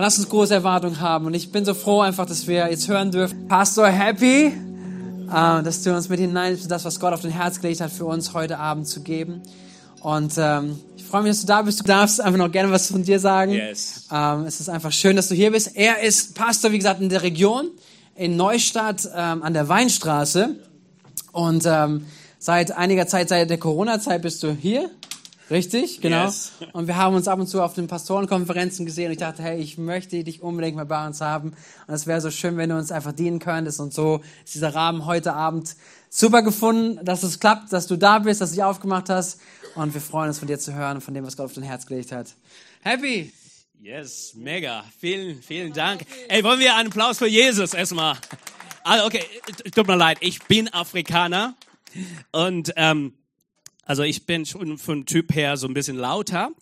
lass 0.00 0.18
uns 0.18 0.28
große 0.28 0.54
Erwartungen 0.54 1.00
haben. 1.00 1.26
Und 1.26 1.34
ich 1.34 1.52
bin 1.52 1.64
so 1.64 1.74
froh 1.74 2.00
einfach, 2.00 2.26
dass 2.26 2.46
wir 2.46 2.70
jetzt 2.70 2.88
hören 2.88 3.10
dürfen. 3.10 3.48
Pastor 3.48 3.88
Happy, 3.88 4.46
äh, 4.46 5.62
dass 5.62 5.82
du 5.82 5.94
uns 5.94 6.08
mit 6.08 6.20
hineinnimmst, 6.20 6.70
das, 6.70 6.84
was 6.84 6.98
Gott 6.98 7.12
auf 7.12 7.20
dein 7.20 7.30
Herz 7.30 7.60
gelegt 7.60 7.80
hat, 7.80 7.90
für 7.90 8.06
uns 8.06 8.32
heute 8.32 8.58
Abend 8.58 8.88
zu 8.88 9.02
geben. 9.02 9.42
Und 10.00 10.32
ähm, 10.38 10.78
ich 10.96 11.04
freue 11.04 11.22
mich, 11.22 11.32
dass 11.32 11.40
du 11.42 11.46
da 11.46 11.62
bist. 11.62 11.80
Du 11.80 11.84
darfst 11.84 12.20
einfach 12.20 12.38
noch 12.38 12.50
gerne 12.50 12.72
was 12.72 12.90
von 12.90 13.02
dir 13.02 13.20
sagen. 13.20 13.52
Yes. 13.52 14.06
Ähm, 14.10 14.44
es 14.46 14.60
ist 14.60 14.70
einfach 14.70 14.92
schön, 14.92 15.16
dass 15.16 15.28
du 15.28 15.34
hier 15.34 15.50
bist. 15.50 15.76
Er 15.76 16.00
ist 16.00 16.34
Pastor, 16.34 16.72
wie 16.72 16.78
gesagt, 16.78 17.02
in 17.02 17.10
der 17.10 17.22
Region, 17.22 17.70
in 18.14 18.36
Neustadt 18.36 19.06
ähm, 19.14 19.42
an 19.42 19.52
der 19.52 19.68
Weinstraße. 19.68 20.56
Und 21.32 21.64
ähm, 21.66 22.06
seit 22.38 22.72
einiger 22.72 23.06
Zeit, 23.06 23.28
seit 23.28 23.50
der 23.50 23.58
Corona-Zeit 23.58 24.22
bist 24.22 24.42
du 24.42 24.52
hier. 24.52 24.90
Richtig, 25.50 26.00
genau. 26.00 26.26
Yes. 26.26 26.52
Und 26.72 26.86
wir 26.86 26.96
haben 26.96 27.16
uns 27.16 27.26
ab 27.26 27.40
und 27.40 27.48
zu 27.48 27.60
auf 27.60 27.74
den 27.74 27.88
Pastorenkonferenzen 27.88 28.86
gesehen 28.86 29.06
und 29.06 29.12
ich 29.12 29.18
dachte, 29.18 29.42
hey, 29.42 29.60
ich 29.60 29.78
möchte 29.78 30.22
dich 30.22 30.42
unbedingt 30.42 30.76
mal 30.76 30.86
bei 30.86 31.04
uns 31.04 31.20
haben. 31.20 31.54
Und 31.86 31.94
es 31.94 32.06
wäre 32.06 32.20
so 32.20 32.30
schön, 32.30 32.56
wenn 32.56 32.70
du 32.70 32.76
uns 32.76 32.92
einfach 32.92 33.12
dienen 33.12 33.40
könntest. 33.40 33.80
Und 33.80 33.92
so 33.92 34.20
ist 34.44 34.54
dieser 34.54 34.74
Rahmen 34.74 35.06
heute 35.06 35.32
Abend 35.32 35.74
super 36.08 36.42
gefunden, 36.42 37.04
dass 37.04 37.24
es 37.24 37.40
klappt, 37.40 37.72
dass 37.72 37.88
du 37.88 37.96
da 37.96 38.20
bist, 38.20 38.40
dass 38.40 38.50
du 38.50 38.56
dich 38.56 38.64
aufgemacht 38.64 39.08
hast. 39.08 39.40
Und 39.74 39.92
wir 39.92 40.00
freuen 40.00 40.28
uns 40.28 40.38
von 40.38 40.46
dir 40.46 40.58
zu 40.58 40.74
hören 40.74 40.96
und 40.96 41.00
von 41.00 41.14
dem, 41.14 41.26
was 41.26 41.36
Gott 41.36 41.46
auf 41.46 41.52
dein 41.54 41.64
Herz 41.64 41.86
gelegt 41.86 42.12
hat. 42.12 42.28
Happy! 42.82 43.32
Yes, 43.82 44.34
mega. 44.34 44.84
Vielen, 44.98 45.42
vielen 45.42 45.72
Dank. 45.72 46.02
Ey, 46.28 46.44
wollen 46.44 46.60
wir 46.60 46.76
einen 46.76 46.90
Applaus 46.90 47.18
für 47.18 47.26
Jesus 47.26 47.72
erstmal? 47.72 48.18
Also, 48.84 49.06
okay, 49.06 49.24
tut 49.74 49.86
mir 49.86 49.96
leid, 49.96 50.18
ich 50.20 50.42
bin 50.44 50.68
Afrikaner 50.72 51.54
und 52.30 52.72
ähm, 52.76 53.14
also 53.90 54.04
ich 54.04 54.24
bin 54.24 54.46
schon 54.46 54.78
von 54.78 55.04
Typ 55.04 55.34
her 55.34 55.56
so 55.56 55.66
ein 55.66 55.74
bisschen 55.74 55.96
lauter. 55.96 56.52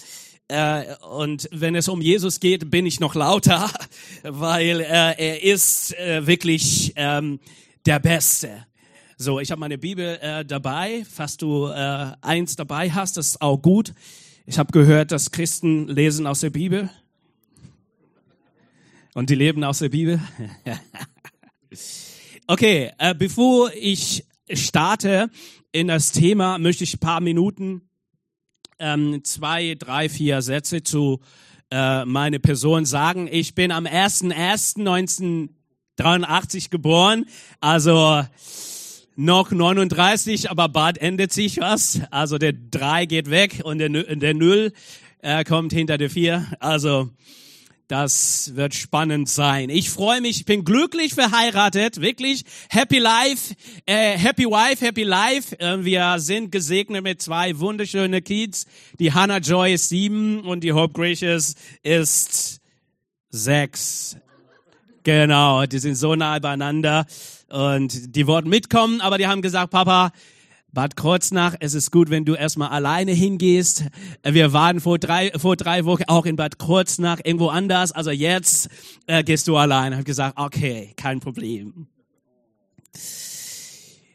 Äh, 0.48 0.96
und 1.10 1.46
wenn 1.52 1.74
es 1.74 1.86
um 1.86 2.00
Jesus 2.00 2.41
geht, 2.41 2.70
bin 2.70 2.86
ich 2.86 3.00
noch 3.00 3.14
lauter, 3.14 3.70
weil 4.23 4.80
äh, 4.80 4.84
er 4.86 5.42
ist 5.45 5.92
äh, 5.98 6.27
wirklich 6.27 6.94
ähm, 6.97 7.38
der 7.84 7.98
Beste. 7.98 8.64
So, 9.19 9.41
ich 9.41 9.50
habe 9.50 9.61
meine 9.61 9.77
Bibel 9.77 10.44
dabei. 10.47 11.05
Falls 11.11 11.36
du 11.36 11.66
eins 11.66 12.55
dabei 12.55 12.92
hast, 12.92 13.16
das 13.16 13.27
ist 13.27 13.42
auch 13.42 13.58
gut. 13.58 13.92
Ich 14.47 14.58
habe 14.58 14.72
gehört, 14.72 15.10
dass 15.10 15.33
Christen 15.33 15.88
lesen 15.88 16.27
aus 16.27 16.41
der 16.41 16.50
Bibel. 16.50 16.88
Und 19.12 19.28
die 19.28 19.34
leben 19.34 19.64
aus 19.64 19.81
der 19.81 19.88
Bibel. 19.88 20.20
okay, 22.47 22.92
äh, 22.97 23.14
bevor 23.14 23.72
ich 23.75 24.25
starte 24.50 25.31
in 25.72 25.88
das 25.88 26.12
Thema, 26.12 26.58
möchte 26.58 26.84
ich 26.84 26.94
ein 26.94 27.00
paar 27.00 27.20
Minuten, 27.20 27.83
ähm, 28.78 29.22
zwei, 29.24 29.75
drei, 29.78 30.08
vier 30.08 30.41
Sätze 30.42 30.83
zu 30.83 31.20
äh, 31.70 32.05
meine 32.05 32.38
Person 32.41 32.86
sagen. 32.86 33.28
Ich 33.30 33.55
bin 33.55 33.70
am 33.72 33.86
1.1.1983 33.86 36.70
geboren, 36.70 37.27
also 37.60 38.25
noch 39.16 39.50
39, 39.50 40.50
aber 40.50 40.69
bald 40.69 40.98
ändert 40.98 41.33
sich 41.33 41.58
was. 41.58 42.03
Also 42.10 42.38
der 42.38 42.53
3 42.53 43.06
geht 43.06 43.30
weg 43.30 43.62
und 43.64 43.78
der, 43.78 43.88
der 43.88 44.34
0 44.34 44.72
äh, 45.20 45.42
kommt 45.42 45.72
hinter 45.72 45.98
der 45.98 46.08
4. 46.08 46.47
Also 46.60 47.10
das 47.89 48.53
wird 48.55 48.75
spannend 48.75 49.31
sein. 49.31 49.70
Ich 49.70 49.89
freue 49.89 50.20
mich, 50.20 50.41
ich 50.41 50.44
bin 50.44 50.64
glücklich 50.64 51.14
verheiratet, 51.14 52.03
wirklich. 52.03 52.44
Happy 52.69 52.98
Life, 52.98 53.55
äh, 53.86 54.17
Happy 54.19 54.44
Wife, 54.44 54.84
Happy 54.84 55.05
Life. 55.05 55.58
Äh, 55.58 55.84
wir 55.84 56.16
sind 56.19 56.53
gesegnet 56.53 57.03
mit 57.03 57.22
zwei 57.22 57.59
wunderschönen 57.59 58.22
Kids. 58.22 58.66
Die 58.98 59.14
Hannah 59.14 59.39
Joy 59.39 59.72
ist 59.72 59.89
sieben 59.89 60.41
und 60.41 60.64
die 60.64 60.72
Hope 60.72 60.92
Gracious 60.92 61.55
ist 61.83 62.61
sechs. 63.31 64.19
Genau, 65.03 65.64
die 65.64 65.78
sind 65.78 65.94
so 65.94 66.14
nah 66.14 66.39
beieinander 66.39 67.06
und 67.48 68.14
die 68.14 68.27
wollten 68.27 68.50
mitkommen, 68.50 69.00
aber 69.00 69.16
die 69.16 69.27
haben 69.27 69.41
gesagt, 69.41 69.70
Papa, 69.70 70.12
Bad 70.72 70.97
Kreuznach, 70.97 71.54
es 71.60 71.72
ist 71.72 71.91
gut, 71.91 72.10
wenn 72.10 72.25
du 72.25 72.34
erstmal 72.34 72.69
alleine 72.69 73.12
hingehst. 73.12 73.84
Wir 74.22 74.53
waren 74.53 74.81
vor 74.81 74.98
drei, 74.98 75.31
vor 75.37 75.56
drei 75.56 75.87
Wochen 75.87 76.04
auch 76.09 76.26
in 76.26 76.37
Bad 76.37 76.59
Kreuznach, 76.59 77.20
irgendwo 77.25 77.48
anders. 77.48 77.91
Also 77.93 78.10
jetzt 78.10 78.69
äh, 79.06 79.25
gehst 79.25 79.48
du 79.48 79.56
allein. 79.56 79.93
Ich 79.93 79.97
habe 79.97 80.04
gesagt, 80.04 80.38
okay, 80.38 80.93
kein 80.97 81.20
Problem. 81.20 81.87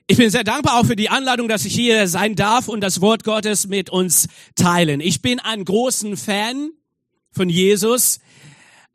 Ich 0.05 0.17
bin 0.17 0.29
sehr 0.29 0.43
dankbar 0.43 0.79
auch 0.79 0.85
für 0.85 0.95
die 0.95 1.09
Anladung, 1.09 1.47
dass 1.47 1.65
ich 1.65 1.73
hier 1.73 2.07
sein 2.07 2.35
darf 2.35 2.67
und 2.67 2.81
das 2.81 3.01
Wort 3.01 3.23
Gottes 3.23 3.67
mit 3.67 3.89
uns 3.89 4.27
teilen. 4.55 4.99
Ich 4.99 5.21
bin 5.21 5.39
ein 5.39 5.65
großen 5.65 6.17
Fan 6.17 6.69
von 7.31 7.49
Jesus. 7.49 8.19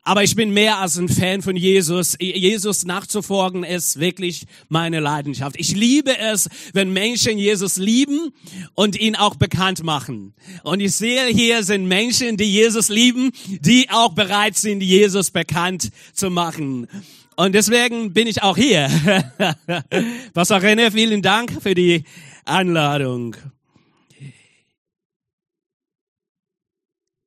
Aber 0.03 0.23
ich 0.23 0.35
bin 0.35 0.51
mehr 0.51 0.79
als 0.79 0.97
ein 0.97 1.09
Fan 1.09 1.41
von 1.41 1.55
Jesus. 1.55 2.15
Jesus 2.19 2.85
nachzufolgen 2.85 3.63
ist 3.63 3.99
wirklich 3.99 4.45
meine 4.69 4.99
Leidenschaft. 4.99 5.55
Ich 5.59 5.75
liebe 5.75 6.17
es, 6.17 6.49
wenn 6.73 6.91
Menschen 6.91 7.37
Jesus 7.37 7.77
lieben 7.77 8.31
und 8.75 8.99
ihn 8.99 9.15
auch 9.15 9.35
bekannt 9.35 9.83
machen. 9.83 10.33
Und 10.63 10.79
ich 10.79 10.95
sehe 10.95 11.27
hier 11.27 11.63
sind 11.63 11.85
Menschen, 11.85 12.37
die 12.37 12.51
Jesus 12.51 12.89
lieben, 12.89 13.31
die 13.59 13.89
auch 13.89 14.13
bereit 14.13 14.55
sind, 14.55 14.81
Jesus 14.81 15.31
bekannt 15.31 15.91
zu 16.13 16.29
machen. 16.29 16.87
Und 17.35 17.53
deswegen 17.53 18.13
bin 18.13 18.27
ich 18.27 18.41
auch 18.41 18.57
hier. 18.57 18.89
Pastor 20.33 20.57
René, 20.57 20.91
vielen 20.91 21.21
Dank 21.21 21.61
für 21.61 21.75
die 21.75 22.03
Einladung. 22.45 23.35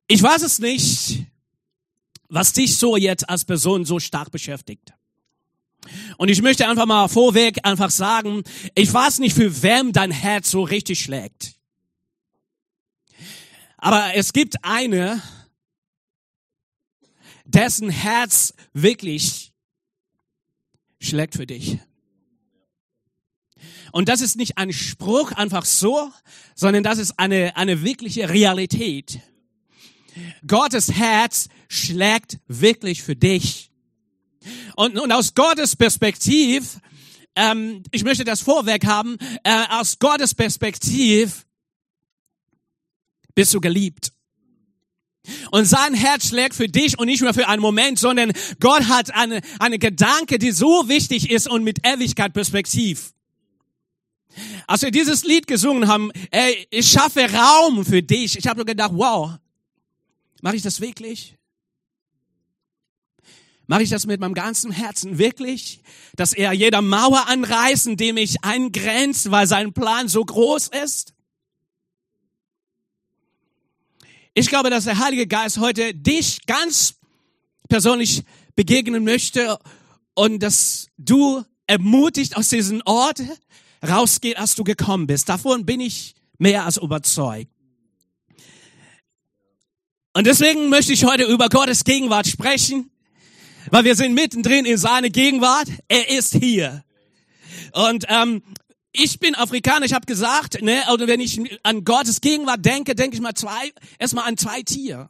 Ich 0.07 0.21
weiß 0.21 0.43
es 0.43 0.59
nicht, 0.59 1.25
was 2.33 2.51
dich 2.51 2.77
so 2.77 2.97
jetzt 2.97 3.29
als 3.29 3.45
Person 3.45 3.85
so 3.85 3.99
stark 3.99 4.31
beschäftigt. 4.31 4.93
Und 6.17 6.29
ich 6.29 6.41
möchte 6.41 6.67
einfach 6.67 6.87
mal 6.87 7.07
vorweg 7.07 7.59
einfach 7.63 7.91
sagen, 7.91 8.43
ich 8.73 8.91
weiß 8.91 9.19
nicht, 9.19 9.35
für 9.35 9.61
wem 9.61 9.93
dein 9.93 10.09
Herz 10.09 10.49
so 10.49 10.63
richtig 10.63 10.99
schlägt. 11.01 11.53
Aber 13.77 14.15
es 14.15 14.33
gibt 14.33 14.63
eine, 14.63 15.21
dessen 17.45 17.91
Herz 17.91 18.55
wirklich 18.73 19.51
schlägt 20.99 21.35
für 21.35 21.45
dich. 21.45 21.77
Und 23.91 24.09
das 24.09 24.21
ist 24.21 24.37
nicht 24.37 24.57
ein 24.57 24.73
Spruch 24.73 25.33
einfach 25.33 25.65
so, 25.65 26.11
sondern 26.55 26.81
das 26.81 26.97
ist 26.97 27.19
eine, 27.19 27.55
eine 27.57 27.83
wirkliche 27.83 28.29
Realität. 28.29 29.19
Gottes 30.45 30.91
Herz 30.91 31.47
schlägt 31.67 32.39
wirklich 32.47 33.01
für 33.01 33.15
dich. 33.15 33.71
Und, 34.75 34.99
und 34.99 35.11
aus 35.11 35.33
Gottes 35.33 35.75
Perspektiv, 35.75 36.79
ähm, 37.35 37.83
ich 37.91 38.03
möchte 38.03 38.23
das 38.23 38.41
vorweg 38.41 38.85
haben, 38.85 39.17
äh, 39.43 39.65
aus 39.69 39.99
Gottes 39.99 40.35
Perspektiv 40.35 41.45
bist 43.35 43.53
du 43.53 43.61
geliebt. 43.61 44.11
Und 45.51 45.65
sein 45.65 45.93
Herz 45.93 46.27
schlägt 46.27 46.53
für 46.53 46.67
dich 46.67 46.99
und 46.99 47.05
nicht 47.05 47.21
nur 47.21 47.33
für 47.33 47.47
einen 47.47 47.61
Moment, 47.61 47.97
sondern 47.97 48.33
Gott 48.59 48.89
hat 48.89 49.13
eine, 49.13 49.41
eine 49.57 49.79
Gedanke, 49.79 50.37
die 50.37 50.51
so 50.51 50.89
wichtig 50.89 51.29
ist 51.31 51.47
und 51.49 51.63
mit 51.63 51.87
Ewigkeit 51.87 52.33
Perspektiv. 52.33 53.13
Als 54.67 54.81
wir 54.81 54.91
dieses 54.91 55.23
Lied 55.23 55.47
gesungen 55.47 55.87
haben, 55.87 56.11
ey, 56.31 56.67
ich 56.71 56.87
schaffe 56.89 57.31
Raum 57.31 57.85
für 57.85 58.03
dich. 58.03 58.37
Ich 58.37 58.47
habe 58.47 58.57
nur 58.57 58.65
gedacht, 58.65 58.91
wow, 58.93 59.37
mache 60.43 60.57
ich 60.57 60.61
das 60.61 60.81
wirklich? 60.81 61.37
Mache 63.65 63.83
ich 63.83 63.89
das 63.89 64.05
mit 64.05 64.19
meinem 64.19 64.33
ganzen 64.33 64.71
Herzen 64.71 65.17
wirklich? 65.17 65.79
Dass 66.17 66.33
er 66.33 66.51
jeder 66.51 66.81
Mauer 66.81 67.27
anreißt, 67.29 67.87
indem 67.87 68.17
ich 68.17 68.43
eingrenzt, 68.43 69.31
weil 69.31 69.47
sein 69.47 69.71
Plan 69.71 70.09
so 70.09 70.23
groß 70.23 70.67
ist? 70.83 71.13
Ich 74.33 74.47
glaube, 74.47 74.69
dass 74.69 74.83
der 74.83 74.99
Heilige 74.99 75.27
Geist 75.27 75.59
heute 75.59 75.93
dich 75.93 76.45
ganz 76.45 76.95
persönlich 77.69 78.23
begegnen 78.53 79.05
möchte 79.05 79.57
und 80.13 80.39
dass 80.43 80.89
du 80.97 81.45
ermutigt 81.67 82.35
aus 82.35 82.49
diesem 82.49 82.81
Ort 82.83 83.21
rausgeht, 83.81 84.37
als 84.37 84.55
du 84.55 84.65
gekommen 84.65 85.07
bist. 85.07 85.29
Davon 85.29 85.65
bin 85.65 85.79
ich 85.79 86.15
mehr 86.37 86.65
als 86.65 86.75
überzeugt. 86.75 87.49
Und 90.13 90.27
deswegen 90.27 90.69
möchte 90.69 90.93
ich 90.93 91.05
heute 91.05 91.23
über 91.23 91.49
Gottes 91.49 91.83
Gegenwart 91.83 92.27
sprechen, 92.27 92.91
weil 93.71 93.83
wir 93.83 93.95
sind 93.95 94.13
mittendrin 94.13 94.65
in 94.65 94.77
seiner 94.77 95.09
Gegenwart. 95.09 95.67
Er 95.87 96.09
ist 96.09 96.35
hier. 96.35 96.83
Und 97.73 98.05
ähm, 98.09 98.43
ich 98.91 99.19
bin 99.19 99.33
Afrikaner, 99.33 99.85
ich 99.85 99.93
habe 99.93 100.05
gesagt, 100.05 100.61
ne, 100.61 100.83
oder 100.93 101.07
wenn 101.07 101.19
ich 101.19 101.41
an 101.63 101.83
Gottes 101.83 102.21
Gegenwart 102.21 102.63
denke, 102.63 102.93
denke 102.93 103.15
ich 103.15 103.21
mal 103.21 103.33
zwei, 103.33 103.71
erstmal 103.97 104.27
an 104.27 104.37
zwei 104.37 104.61
Tiere. 104.61 105.09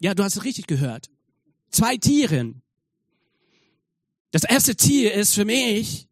Ja, 0.00 0.14
du 0.14 0.24
hast 0.24 0.36
es 0.36 0.44
richtig 0.44 0.66
gehört. 0.66 1.08
Zwei 1.70 1.96
Tieren. 1.96 2.62
Das 4.32 4.42
erste 4.42 4.74
Tier 4.74 5.14
ist 5.14 5.34
für 5.34 5.44
mich 5.44 6.08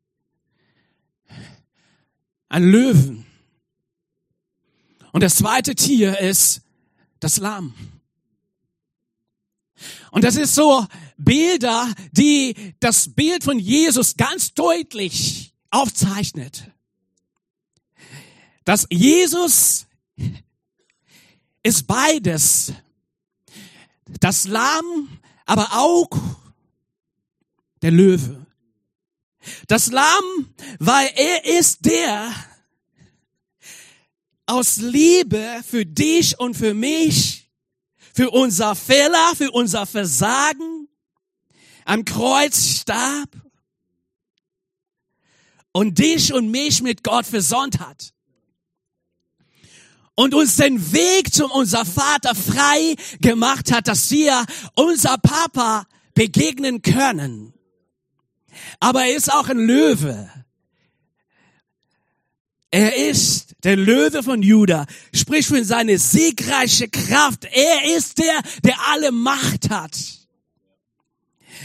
ein 2.48 2.62
Löwen. 2.62 3.26
Und 5.10 5.22
das 5.22 5.36
zweite 5.36 5.74
Tier 5.74 6.20
ist 6.20 6.62
das 7.20 7.38
Lamm. 7.38 7.74
Und 10.10 10.24
das 10.24 10.36
ist 10.36 10.54
so 10.54 10.86
Bilder, 11.16 11.92
die 12.12 12.74
das 12.80 13.14
Bild 13.14 13.44
von 13.44 13.58
Jesus 13.58 14.16
ganz 14.16 14.54
deutlich 14.54 15.54
aufzeichnet. 15.70 16.70
Dass 18.64 18.86
Jesus 18.90 19.86
ist 21.62 21.86
beides. 21.86 22.72
Das 24.20 24.46
Lamm, 24.46 25.18
aber 25.44 25.68
auch 25.72 26.08
der 27.82 27.90
Löwe. 27.90 28.46
Das 29.66 29.88
Lamm, 29.88 30.54
weil 30.78 31.10
er 31.14 31.44
ist 31.58 31.84
der, 31.84 32.32
aus 34.48 34.78
Liebe 34.78 35.62
für 35.68 35.84
dich 35.84 36.38
und 36.40 36.56
für 36.56 36.74
mich, 36.74 37.50
für 38.14 38.30
unser 38.30 38.74
Fehler, 38.74 39.32
für 39.36 39.50
unser 39.50 39.86
Versagen, 39.86 40.88
am 41.84 42.04
Kreuz 42.04 42.80
starb 42.80 43.30
und 45.72 45.98
dich 45.98 46.32
und 46.32 46.50
mich 46.50 46.82
mit 46.82 47.04
Gott 47.04 47.26
versont 47.26 47.78
hat 47.78 48.14
und 50.14 50.34
uns 50.34 50.56
den 50.56 50.92
Weg 50.92 51.32
zum 51.32 51.50
unser 51.50 51.84
Vater 51.84 52.34
frei 52.34 52.96
gemacht 53.20 53.70
hat, 53.70 53.86
dass 53.86 54.10
wir 54.10 54.44
unser 54.74 55.18
Papa 55.18 55.86
begegnen 56.14 56.82
können. 56.82 57.54
Aber 58.80 59.04
er 59.04 59.14
ist 59.14 59.32
auch 59.32 59.48
ein 59.48 59.58
Löwe. 59.58 60.28
Er 62.70 62.96
ist 62.96 63.54
der 63.64 63.76
Löwe 63.76 64.22
von 64.22 64.42
Juda, 64.42 64.86
sprich 65.14 65.46
für 65.46 65.64
seine 65.64 65.98
siegreiche 65.98 66.88
Kraft. 66.88 67.46
Er 67.50 67.96
ist 67.96 68.18
der, 68.18 68.42
der 68.62 68.76
alle 68.88 69.10
Macht 69.10 69.70
hat. 69.70 69.96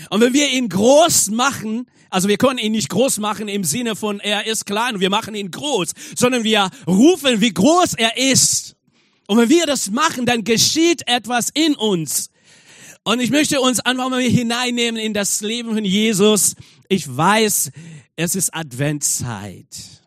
Und 0.09 0.21
wenn 0.21 0.33
wir 0.33 0.49
ihn 0.49 0.69
groß 0.69 1.31
machen, 1.31 1.87
also 2.09 2.27
wir 2.27 2.37
können 2.37 2.59
ihn 2.59 2.71
nicht 2.71 2.89
groß 2.89 3.17
machen 3.17 3.47
im 3.47 3.63
Sinne 3.63 3.95
von 3.95 4.19
er 4.19 4.45
ist 4.45 4.65
klein 4.65 4.99
wir 4.99 5.09
machen 5.09 5.35
ihn 5.35 5.51
groß, 5.51 5.91
sondern 6.15 6.43
wir 6.43 6.69
rufen, 6.87 7.41
wie 7.41 7.53
groß 7.53 7.95
er 7.95 8.17
ist. 8.17 8.75
Und 9.27 9.37
wenn 9.37 9.49
wir 9.49 9.65
das 9.65 9.91
machen, 9.91 10.25
dann 10.25 10.43
geschieht 10.43 11.07
etwas 11.07 11.49
in 11.53 11.75
uns. 11.75 12.29
Und 13.03 13.19
ich 13.19 13.31
möchte 13.31 13.59
uns 13.59 13.79
einfach 13.81 14.09
mal 14.09 14.21
hineinnehmen 14.21 14.99
in 14.99 15.13
das 15.13 15.41
Leben 15.41 15.73
von 15.73 15.83
Jesus. 15.83 16.55
Ich 16.87 17.05
weiß, 17.05 17.71
es 18.15 18.35
ist 18.35 18.53
Adventzeit. 18.53 20.02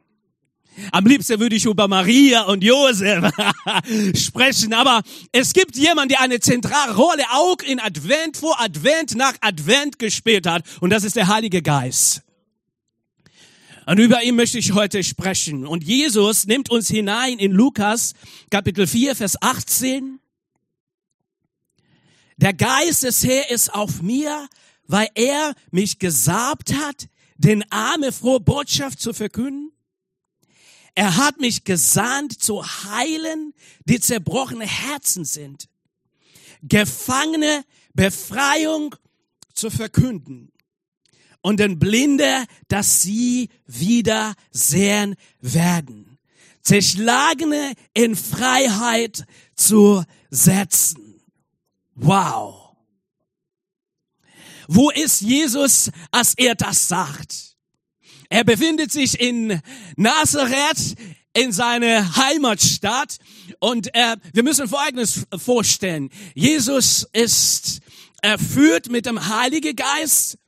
Am 0.92 1.06
liebsten 1.06 1.40
würde 1.40 1.56
ich 1.56 1.64
über 1.64 1.88
Maria 1.88 2.42
und 2.42 2.62
Josef 2.62 3.30
sprechen, 4.14 4.74
aber 4.74 5.02
es 5.32 5.52
gibt 5.52 5.76
jemanden, 5.76 6.10
der 6.10 6.20
eine 6.20 6.40
zentrale 6.40 6.94
Rolle 6.94 7.22
auch 7.32 7.58
in 7.66 7.80
Advent, 7.80 8.36
vor 8.36 8.60
Advent, 8.60 9.16
nach 9.16 9.34
Advent 9.40 9.98
gespielt 9.98 10.46
hat, 10.46 10.64
und 10.80 10.90
das 10.90 11.04
ist 11.04 11.16
der 11.16 11.28
Heilige 11.28 11.62
Geist. 11.62 12.22
Und 13.86 13.98
über 13.98 14.22
ihn 14.24 14.34
möchte 14.34 14.58
ich 14.58 14.72
heute 14.72 15.04
sprechen. 15.04 15.64
Und 15.64 15.84
Jesus 15.84 16.46
nimmt 16.46 16.70
uns 16.70 16.88
hinein 16.88 17.38
in 17.38 17.52
Lukas 17.52 18.14
Kapitel 18.50 18.86
4, 18.86 19.14
Vers 19.14 19.40
18. 19.40 20.18
Der 22.36 22.52
Geist 22.52 23.04
des 23.04 23.24
Herrn 23.24 23.44
ist 23.48 23.72
auf 23.72 24.02
mir, 24.02 24.48
weil 24.88 25.08
er 25.14 25.54
mich 25.70 26.00
gesabt 26.00 26.74
hat, 26.74 27.08
den 27.38 27.64
Arme 27.70 28.10
frohe 28.10 28.40
Botschaft 28.40 29.00
zu 29.00 29.12
verkünden. 29.12 29.70
Er 30.96 31.18
hat 31.18 31.40
mich 31.40 31.64
gesandt 31.64 32.42
zu 32.42 32.64
heilen, 32.64 33.52
die 33.84 34.00
zerbrochene 34.00 34.66
Herzen 34.66 35.26
sind. 35.26 35.68
Gefangene 36.62 37.64
Befreiung 37.92 38.96
zu 39.52 39.68
verkünden. 39.68 40.50
Und 41.42 41.60
den 41.60 41.78
Blinde, 41.78 42.46
dass 42.68 43.02
sie 43.02 43.50
wieder 43.66 44.34
sehen 44.50 45.16
werden. 45.40 46.18
Zerschlagene 46.62 47.74
in 47.92 48.16
Freiheit 48.16 49.26
zu 49.54 50.02
setzen. 50.30 51.20
Wow. 51.94 52.74
Wo 54.66 54.88
ist 54.88 55.20
Jesus, 55.20 55.90
als 56.10 56.32
er 56.38 56.54
das 56.54 56.88
sagt? 56.88 57.55
Er 58.28 58.44
befindet 58.44 58.92
sich 58.92 59.20
in 59.20 59.60
Nazareth, 59.96 60.96
in 61.34 61.52
seiner 61.52 62.16
Heimatstadt. 62.16 63.18
Und 63.58 63.94
äh, 63.94 64.16
wir 64.32 64.42
müssen 64.42 64.68
Folgendes 64.68 65.26
vorstellen. 65.36 66.10
Jesus 66.34 67.06
ist 67.12 67.80
erfüllt 68.22 68.90
mit 68.90 69.06
dem 69.06 69.28
Heiligen 69.28 69.76
Geist. 69.76 70.38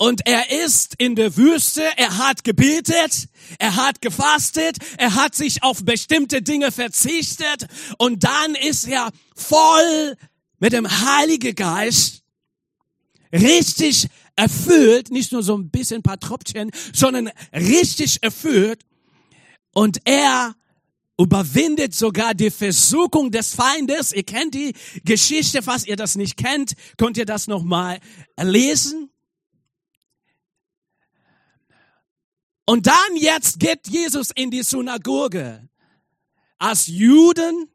Und 0.00 0.26
er 0.26 0.64
ist 0.64 0.94
in 0.98 1.16
der 1.16 1.36
Wüste, 1.36 1.82
er 1.96 2.18
hat 2.18 2.44
gebetet, 2.44 3.28
er 3.58 3.74
hat 3.74 4.00
gefastet, 4.00 4.76
er 4.96 5.16
hat 5.16 5.34
sich 5.34 5.64
auf 5.64 5.84
bestimmte 5.84 6.40
Dinge 6.40 6.70
verzichtet 6.70 7.66
und 7.98 8.22
dann 8.22 8.54
ist 8.54 8.86
er 8.86 9.10
voll 9.34 10.16
mit 10.60 10.72
dem 10.72 10.88
Heiligen 10.88 11.52
Geist 11.56 12.22
richtig 13.32 14.06
erfüllt, 14.38 15.10
nicht 15.10 15.32
nur 15.32 15.42
so 15.42 15.56
ein 15.56 15.68
bisschen 15.68 15.98
ein 15.98 16.02
paar 16.02 16.20
Tropfchen, 16.20 16.70
sondern 16.92 17.30
richtig 17.52 18.22
erfüllt. 18.22 18.86
Und 19.74 19.98
er 20.04 20.54
überwindet 21.18 21.94
sogar 21.94 22.34
die 22.34 22.50
Versuchung 22.50 23.32
des 23.32 23.54
Feindes. 23.54 24.12
Ihr 24.12 24.22
kennt 24.22 24.54
die 24.54 24.74
Geschichte, 25.04 25.62
falls 25.62 25.86
ihr 25.86 25.96
das 25.96 26.14
nicht 26.14 26.36
kennt, 26.36 26.74
könnt 26.96 27.16
ihr 27.16 27.26
das 27.26 27.48
nochmal 27.48 27.98
lesen. 28.40 29.10
Und 32.64 32.86
dann 32.86 33.16
jetzt 33.16 33.58
geht 33.58 33.88
Jesus 33.88 34.30
in 34.30 34.50
die 34.50 34.62
Synagoge. 34.62 35.68
Als 36.58 36.86
Juden 36.86 37.68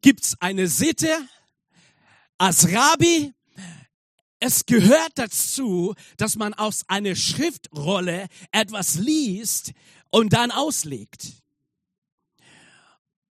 gibt's 0.00 0.36
eine 0.40 0.68
Sitte. 0.68 1.14
Als 2.38 2.72
Rabbi 2.72 3.34
es 4.40 4.66
gehört 4.66 5.12
dazu, 5.16 5.94
dass 6.16 6.36
man 6.36 6.54
aus 6.54 6.84
einer 6.88 7.14
Schriftrolle 7.14 8.26
etwas 8.50 8.94
liest 8.96 9.72
und 10.10 10.32
dann 10.32 10.50
auslegt. 10.50 11.42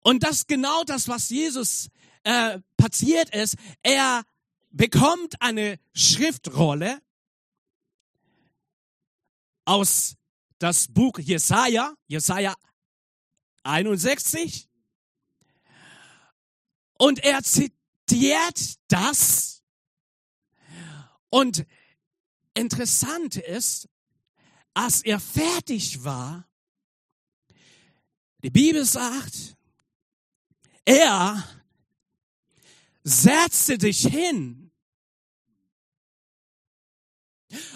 Und 0.02 0.22
das 0.22 0.46
genau 0.46 0.82
das, 0.84 1.08
was 1.08 1.28
Jesus 1.28 1.88
äh, 2.24 2.58
passiert 2.76 3.34
ist. 3.34 3.56
Er 3.82 4.24
bekommt 4.70 5.40
eine 5.40 5.78
Schriftrolle 5.94 7.00
aus 9.64 10.16
das 10.58 10.88
Buch 10.88 11.18
Jesaja, 11.18 11.94
Jesaja 12.06 12.54
61. 13.62 14.68
Und 16.98 17.18
er 17.20 17.42
zitiert 17.42 18.78
das 18.88 19.53
und 21.34 21.66
interessant 22.54 23.34
ist, 23.34 23.88
als 24.72 25.02
er 25.02 25.18
fertig 25.18 26.04
war, 26.04 26.48
die 28.44 28.50
Bibel 28.50 28.84
sagt, 28.84 29.56
er 30.84 31.42
setzte 33.02 33.80
sich 33.80 34.06
hin 34.06 34.70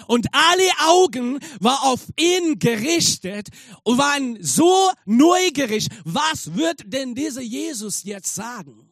und 0.07 0.27
alle 0.31 0.69
Augen 0.87 1.39
war 1.59 1.83
auf 1.83 2.07
ihn 2.17 2.59
gerichtet 2.59 3.49
und 3.83 3.97
waren 3.97 4.41
so 4.41 4.89
neugierig, 5.03 5.89
was 6.05 6.55
wird 6.55 6.83
denn 6.85 7.13
dieser 7.13 7.41
Jesus 7.41 8.03
jetzt 8.05 8.33
sagen? 8.33 8.88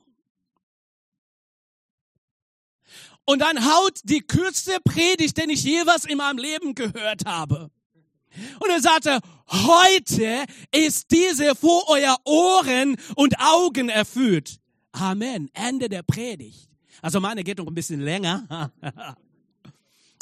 Und 3.29 3.39
dann 3.41 3.65
haut 3.65 3.99
die 4.03 4.21
kürzeste 4.21 4.77
Predigt, 4.85 5.37
den 5.37 5.49
ich 5.49 5.61
jeweils 5.61 6.05
in 6.05 6.17
meinem 6.17 6.37
Leben 6.37 6.75
gehört 6.75 7.25
habe. 7.25 7.69
Und 8.59 8.69
er 8.69 8.81
sagte, 8.81 9.19
heute 9.49 10.45
ist 10.71 11.11
diese 11.11 11.53
vor 11.53 11.89
euer 11.89 12.15
Ohren 12.23 12.95
und 13.15 13.37
Augen 13.39 13.89
erfüllt. 13.89 14.59
Amen. 14.93 15.49
Ende 15.53 15.89
der 15.89 16.03
Predigt. 16.03 16.69
Also 17.01 17.19
meine 17.19 17.43
geht 17.43 17.57
noch 17.57 17.67
ein 17.67 17.75
bisschen 17.75 18.01
länger. 18.01 18.71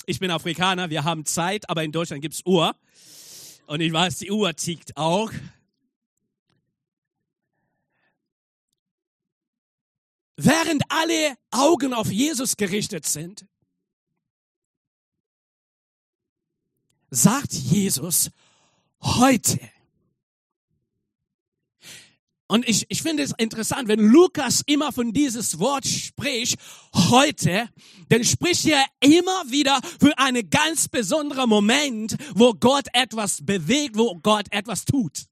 Ich 0.07 0.19
bin 0.19 0.29
Afrikaner, 0.29 0.91
wir 0.91 1.03
haben 1.03 1.25
Zeit, 1.25 1.67
aber 1.67 1.83
in 1.83 1.91
Deutschland 1.91 2.21
gibt's 2.21 2.43
Uhr. 2.45 2.75
Und 3.65 3.81
ich 3.81 3.91
weiß, 3.91 4.19
die 4.19 4.29
Uhr 4.29 4.55
tickt 4.55 4.95
auch. 4.95 5.31
Während 10.37 10.83
alle 10.89 11.37
Augen 11.51 11.93
auf 11.93 12.11
Jesus 12.11 12.57
gerichtet 12.57 13.05
sind, 13.05 13.45
sagt 17.09 17.53
Jesus 17.53 18.31
heute, 19.01 19.59
Und 22.47 22.67
ich, 22.69 22.85
ich 22.89 23.01
finde 23.01 23.23
es 23.23 23.33
interessant, 23.37 23.87
wenn 23.87 23.99
Lukas 23.99 24.61
immer 24.67 24.91
von 24.91 25.13
dieses 25.13 25.57
Wort 25.57 25.87
spricht, 25.87 26.59
heute, 26.93 27.69
dann 28.09 28.23
spricht 28.23 28.67
er 28.67 28.85
immer 28.99 29.49
wieder 29.49 29.79
für 29.99 30.15
einen 30.19 30.47
ganz 30.51 30.87
besonderen 30.87 31.49
Moment, 31.49 32.15
wo 32.35 32.53
Gott 32.53 32.85
etwas 32.93 33.43
bewegt, 33.43 33.97
wo 33.97 34.19
Gott 34.21 34.45
etwas 34.51 34.85
tut. 34.85 35.25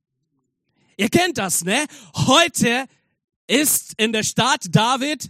Ihr 0.98 1.10
kennt 1.10 1.38
das, 1.38 1.64
ne? 1.64 1.86
Heute 2.16 2.86
ist 3.48 3.94
in 3.98 4.14
der 4.14 4.24
Stadt 4.24 4.68
David 4.70 5.30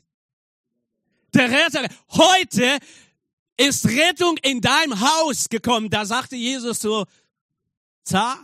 der 1.34 1.50
Retter. 1.50 1.88
Heute 2.10 2.79
ist 3.58 3.86
Rettung 3.88 4.38
in 4.43 4.62
deinem 4.62 5.00
Haus 5.00 5.50
gekommen. 5.50 5.89
Da 5.89 6.05
sagte 6.05 6.36
Jesus 6.36 6.79
so, 6.79 7.05
Za 8.03 8.38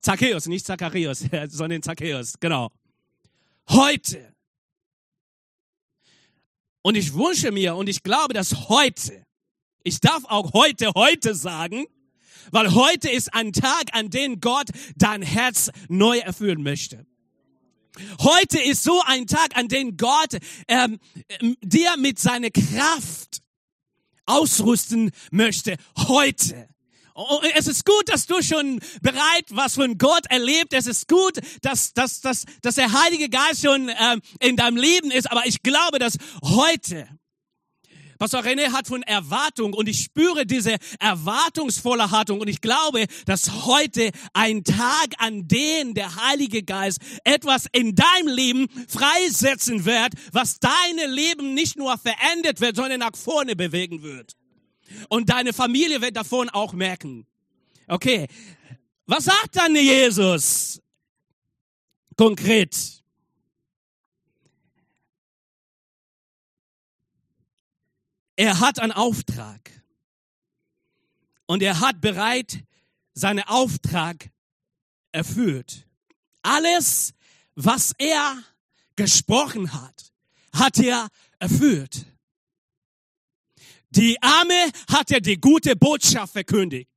Zacchaeus, 0.00 0.46
nicht 0.46 0.66
Zacharias, 0.66 1.24
sondern 1.48 1.82
Zacchaeus, 1.82 2.34
genau. 2.38 2.70
Heute. 3.70 4.34
Und 6.82 6.96
ich 6.96 7.14
wünsche 7.14 7.50
mir 7.50 7.74
und 7.76 7.88
ich 7.88 8.02
glaube, 8.02 8.34
dass 8.34 8.68
heute, 8.68 9.24
ich 9.82 10.00
darf 10.00 10.24
auch 10.26 10.52
heute, 10.52 10.92
heute 10.94 11.34
sagen, 11.34 11.86
weil 12.50 12.74
heute 12.74 13.08
ist 13.08 13.32
ein 13.32 13.54
Tag, 13.54 13.84
an 13.92 14.10
dem 14.10 14.40
Gott 14.40 14.68
dein 14.96 15.22
Herz 15.22 15.70
neu 15.88 16.18
erfüllen 16.18 16.62
möchte. 16.62 17.06
Heute 18.20 18.60
ist 18.60 18.82
so 18.82 19.00
ein 19.06 19.26
Tag, 19.26 19.56
an 19.56 19.68
dem 19.68 19.96
Gott 19.96 20.38
ähm, 20.68 20.98
dir 21.62 21.96
mit 21.96 22.18
seiner 22.18 22.50
Kraft 22.50 23.42
ausrüsten 24.26 25.10
möchte. 25.30 25.76
Heute. 25.96 26.68
Es 27.54 27.68
ist 27.68 27.84
gut, 27.84 28.08
dass 28.08 28.26
du 28.26 28.42
schon 28.42 28.80
bereit 29.00 29.44
was 29.50 29.74
von 29.74 29.98
Gott 29.98 30.26
erlebt. 30.30 30.72
Es 30.72 30.88
ist 30.88 31.06
gut, 31.06 31.38
dass, 31.62 31.92
dass, 31.92 32.20
dass, 32.20 32.44
dass 32.60 32.74
der 32.74 32.92
Heilige 32.92 33.28
Geist 33.28 33.64
schon 33.64 33.88
ähm, 33.88 34.20
in 34.40 34.56
deinem 34.56 34.76
Leben 34.76 35.12
ist. 35.12 35.30
Aber 35.30 35.46
ich 35.46 35.62
glaube, 35.62 36.00
dass 36.00 36.18
heute, 36.42 37.08
Pastor 38.24 38.40
René 38.40 38.72
hat 38.72 38.86
von 38.86 39.02
Erwartung 39.02 39.74
und 39.74 39.86
ich 39.86 40.00
spüre 40.00 40.46
diese 40.46 40.76
erwartungsvolle 40.98 42.10
Haltung 42.10 42.40
und 42.40 42.48
ich 42.48 42.62
glaube, 42.62 43.04
dass 43.26 43.66
heute 43.66 44.12
ein 44.32 44.64
Tag, 44.64 45.12
an 45.18 45.46
dem 45.46 45.92
der 45.92 46.16
Heilige 46.16 46.62
Geist 46.62 47.00
etwas 47.24 47.66
in 47.72 47.94
deinem 47.94 48.28
Leben 48.28 48.68
freisetzen 48.88 49.84
wird, 49.84 50.14
was 50.32 50.58
deine 50.58 51.06
Leben 51.06 51.52
nicht 51.52 51.76
nur 51.76 51.98
verändert 51.98 52.62
wird, 52.62 52.76
sondern 52.76 53.00
nach 53.00 53.14
vorne 53.14 53.56
bewegen 53.56 54.02
wird. 54.02 54.32
Und 55.10 55.28
deine 55.28 55.52
Familie 55.52 56.00
wird 56.00 56.16
davon 56.16 56.48
auch 56.48 56.72
merken. 56.72 57.26
Okay. 57.88 58.26
Was 59.04 59.24
sagt 59.24 59.54
dann 59.54 59.76
Jesus 59.76 60.80
konkret? 62.16 63.03
Er 68.36 68.60
hat 68.60 68.78
einen 68.78 68.92
Auftrag. 68.92 69.70
Und 71.46 71.62
er 71.62 71.80
hat 71.80 72.00
bereit 72.00 72.64
seinen 73.12 73.44
Auftrag 73.44 74.30
erfüllt. 75.12 75.86
Alles, 76.42 77.14
was 77.54 77.92
er 77.98 78.42
gesprochen 78.96 79.72
hat, 79.72 80.12
hat 80.52 80.78
er 80.78 81.08
erfüllt. 81.38 82.06
Die 83.90 84.20
Arme 84.20 84.70
hat 84.90 85.10
er 85.12 85.20
die 85.20 85.40
gute 85.40 85.76
Botschaft 85.76 86.32
verkündigt. 86.32 86.90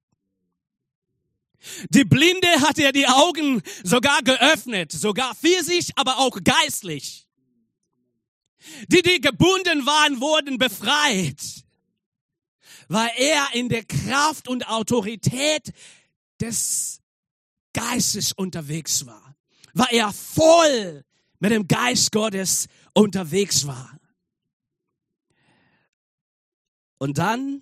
Die 1.90 2.06
Blinde 2.06 2.48
hat 2.62 2.80
er 2.80 2.92
die 2.92 3.08
Augen 3.08 3.62
sogar 3.84 4.22
geöffnet, 4.24 4.92
sogar 4.92 5.36
physisch, 5.36 5.90
aber 5.96 6.18
auch 6.18 6.40
geistlich. 6.44 7.27
Die, 8.88 9.02
die 9.02 9.22
gebunden 9.22 9.86
waren, 9.86 10.20
wurden 10.20 10.58
befreit, 10.58 11.66
weil 12.88 13.10
er 13.18 13.50
in 13.54 13.70
der 13.70 13.84
Kraft 13.84 14.48
und 14.48 14.68
Autorität 14.68 15.74
des 16.40 17.02
Geistes 17.74 18.34
unterwegs 18.34 19.06
war, 19.06 19.36
weil 19.74 19.88
er 19.92 20.14
voll 20.14 21.04
mit 21.40 21.52
dem 21.52 21.68
Geist 21.68 22.12
Gottes 22.12 22.68
unterwegs 22.94 23.68
war. 23.68 24.00
Und 26.98 27.18
dann 27.18 27.62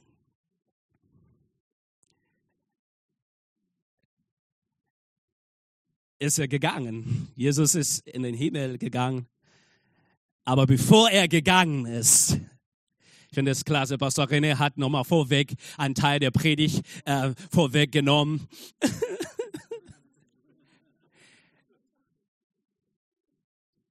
ist 6.20 6.40
er 6.40 6.48
gegangen. 6.48 7.28
Jesus 7.36 7.76
ist 7.76 8.08
in 8.08 8.24
den 8.24 8.34
Himmel 8.34 8.78
gegangen. 8.78 9.28
Aber 10.46 10.68
bevor 10.68 11.10
er 11.10 11.28
gegangen 11.28 11.86
ist, 11.88 12.40
ich 13.30 13.36
finde 13.36 13.52
es 13.52 13.66
klasse, 13.66 13.98
Pastor 13.98 14.28
René 14.28 14.60
hat 14.60 14.78
nochmal 14.78 15.04
vorweg 15.04 15.56
einen 15.78 15.96
Teil 15.96 16.20
der 16.20 16.32
Predigt 16.32 16.86
äh, 17.04 17.34
vorweggenommen. 17.52 18.48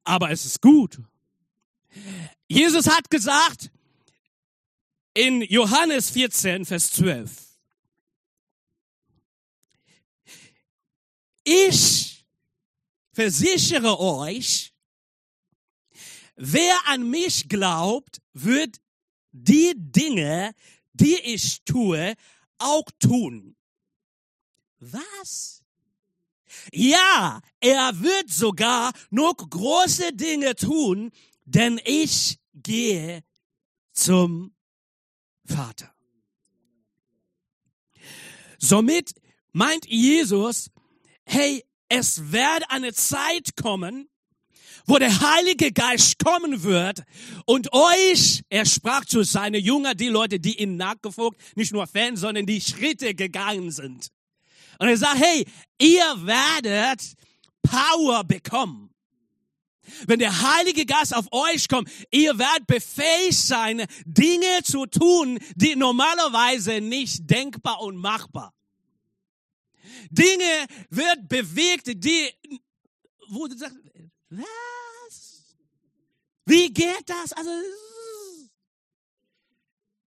Aber 0.05 0.31
es 0.31 0.45
ist 0.45 0.63
gut. 0.63 1.01
Jesus 2.47 2.89
hat 2.89 3.11
gesagt, 3.11 3.71
in 5.15 5.43
Johannes 5.43 6.11
14, 6.11 6.65
Vers 6.65 6.93
12. 6.93 7.31
Ich 11.45 12.25
versichere 13.13 13.99
euch, 13.99 14.74
wer 16.37 16.77
an 16.87 17.09
mich 17.09 17.49
glaubt, 17.49 18.21
wird 18.33 18.81
die 19.33 19.73
Dinge, 19.77 20.55
die 20.93 21.17
ich 21.17 21.63
tue, 21.65 22.15
auch 22.59 22.85
tun. 22.99 23.57
Was? 24.79 25.63
Ja, 26.73 27.41
er 27.61 28.01
wird 28.01 28.31
sogar 28.31 28.93
noch 29.11 29.37
große 29.37 30.13
Dinge 30.13 30.55
tun, 30.55 31.11
denn 31.45 31.81
ich 31.85 32.39
gehe 32.55 33.25
zum 33.93 34.55
Vater. 35.45 35.95
Somit 38.59 39.15
meint 39.53 39.87
Jesus, 39.87 40.71
hey, 41.25 41.65
es 41.89 42.33
wird 42.33 42.65
eine 42.69 42.93
Zeit 42.95 43.57
kommen, 43.57 44.09
wo 44.87 44.99
der 44.99 45.21
Heilige 45.21 45.73
Geist 45.73 46.19
kommen 46.19 46.63
wird 46.63 47.05
und 47.47 47.73
euch, 47.73 48.43
er 48.51 48.67
sprach 48.67 49.05
zu 49.05 49.23
seinen 49.23 49.63
Jüngern, 49.63 49.97
die 49.97 50.09
Leute, 50.09 50.39
die 50.39 50.61
ihm 50.61 50.77
nachgefolgt, 50.77 51.41
nicht 51.57 51.73
nur 51.73 51.87
Fans, 51.87 52.21
sondern 52.21 52.47
die 52.47 52.61
Schritte 52.61 53.15
gegangen 53.15 53.71
sind. 53.71 54.09
Und 54.79 54.89
er 54.89 54.97
sagt, 54.97 55.19
hey, 55.19 55.47
ihr 55.79 56.27
werdet 56.27 57.01
Power 57.63 58.25
bekommen. 58.25 58.91
Wenn 60.07 60.19
der 60.19 60.57
Heilige 60.57 60.87
Geist 60.87 61.15
auf 61.15 61.27
euch 61.31 61.69
kommt, 61.69 61.91
ihr 62.11 62.39
werdet 62.39 62.67
befähigt 62.67 63.39
sein, 63.39 63.85
Dinge 64.05 64.63
zu 64.65 64.87
tun, 64.87 65.39
die 65.55 65.77
normalerweise 65.77 66.81
nicht 66.81 67.31
denkbar 67.31 67.81
und 67.81 67.97
machbar. 67.97 68.55
Dinge 70.11 70.67
wird 70.91 71.29
bewegt, 71.29 71.87
die, 71.87 72.31
wo 73.29 73.47
du 73.47 73.57
sagst, 73.57 73.77
was? 74.31 75.57
Wie 76.47 76.73
geht 76.73 77.05
das? 77.09 77.33
Also, 77.33 77.51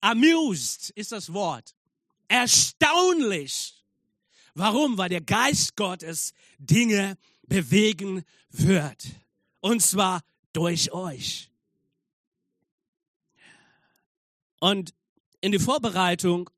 amused 0.01 0.91
ist 0.91 1.11
das 1.11 1.33
Wort. 1.33 1.75
Erstaunlich. 2.27 3.83
Warum? 4.53 4.97
Weil 4.97 5.09
der 5.09 5.21
Geist 5.21 5.75
Gottes 5.75 6.33
Dinge 6.57 7.17
bewegen 7.43 8.23
wird. 8.49 9.05
Und 9.59 9.81
zwar 9.81 10.21
durch 10.53 10.91
euch. 10.91 11.49
Und 14.59 14.93
in 15.41 15.51
die 15.51 15.59
Vorbereitung 15.59 16.49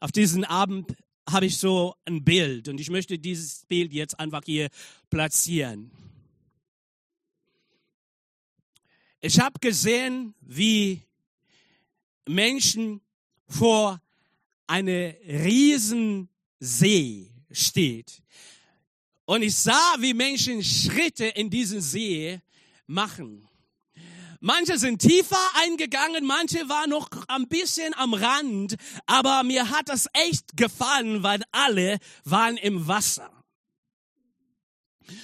auf 0.00 0.12
diesen 0.12 0.44
Abend 0.44 0.96
habe 1.28 1.46
ich 1.46 1.58
so 1.58 1.94
ein 2.04 2.24
Bild 2.24 2.68
und 2.68 2.80
ich 2.80 2.90
möchte 2.90 3.18
dieses 3.18 3.66
Bild 3.66 3.92
jetzt 3.92 4.18
einfach 4.18 4.42
hier 4.44 4.68
platzieren. 5.10 5.90
Ich 9.20 9.40
habe 9.40 9.58
gesehen, 9.58 10.34
wie 10.40 11.02
Menschen 12.26 13.00
vor 13.48 14.00
einem 14.68 15.14
riesen 15.26 16.28
See 16.60 17.32
steht. 17.50 18.22
Und 19.24 19.42
ich 19.42 19.56
sah, 19.56 19.96
wie 19.98 20.14
Menschen 20.14 20.62
Schritte 20.62 21.26
in 21.26 21.50
diesen 21.50 21.80
See 21.80 22.40
machen. 22.86 23.48
Manche 24.40 24.78
sind 24.78 25.00
tiefer 25.00 25.36
eingegangen, 25.54 26.24
manche 26.24 26.68
waren 26.68 26.90
noch 26.90 27.08
ein 27.26 27.48
bisschen 27.48 27.92
am 27.94 28.14
Rand, 28.14 28.76
aber 29.04 29.42
mir 29.42 29.68
hat 29.68 29.88
das 29.88 30.06
echt 30.12 30.56
gefallen, 30.56 31.24
weil 31.24 31.42
alle 31.50 31.98
waren 32.22 32.56
im 32.56 32.86
Wasser. 32.86 33.32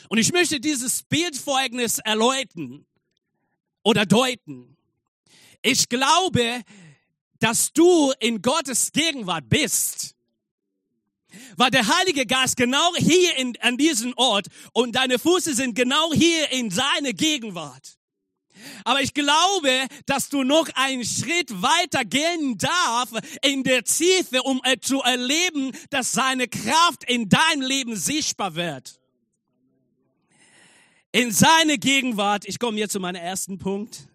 Und 0.09 0.19
ich 0.19 0.33
möchte 0.33 0.59
dieses 0.59 1.05
Bild 1.05 1.37
folgendes 1.37 2.01
erläutern 2.01 2.85
oder 3.85 4.05
deuten. 4.07 4.77
Ich 5.63 5.89
glaube, 5.89 6.63
dass 7.39 7.73
du 7.73 8.13
in 8.19 8.43
Gottes 8.43 8.91
Gegenwart 8.91 9.49
bist. 9.49 10.15
Weil 11.57 11.71
der 11.71 11.87
Heilige 11.87 12.27
Geist 12.27 12.57
genau 12.57 12.95
hier 12.97 13.37
in, 13.37 13.57
an 13.61 13.77
diesem 13.77 14.15
Ort 14.17 14.47
und 14.73 14.95
deine 14.97 15.19
Füße 15.19 15.55
sind 15.55 15.75
genau 15.75 16.13
hier 16.13 16.51
in 16.53 16.71
seine 16.71 17.13
Gegenwart. 17.13 17.99
Aber 18.85 19.03
ich 19.03 19.15
glaube, 19.15 19.87
dass 20.07 20.29
du 20.29 20.43
noch 20.43 20.69
einen 20.75 21.05
Schritt 21.05 21.51
weiter 21.61 22.05
gehen 22.05 22.57
darf 22.57 23.11
in 23.43 23.63
der 23.63 23.85
Tiefe, 23.85 24.43
um 24.43 24.61
zu 24.81 25.01
erleben, 25.01 25.73
dass 25.91 26.13
seine 26.13 26.49
Kraft 26.49 27.05
in 27.07 27.29
deinem 27.29 27.63
Leben 27.63 27.97
sichtbar 27.97 28.55
wird. 28.55 29.01
In 31.15 31.31
seine 31.31 31.79
Gegenwart, 31.79 32.45
ich 32.45 32.59
komme 32.59 32.77
jetzt 32.77 32.91
zu 32.91 32.99
meinem 32.99 33.23
ersten 33.23 33.57
Punkt. 33.57 34.09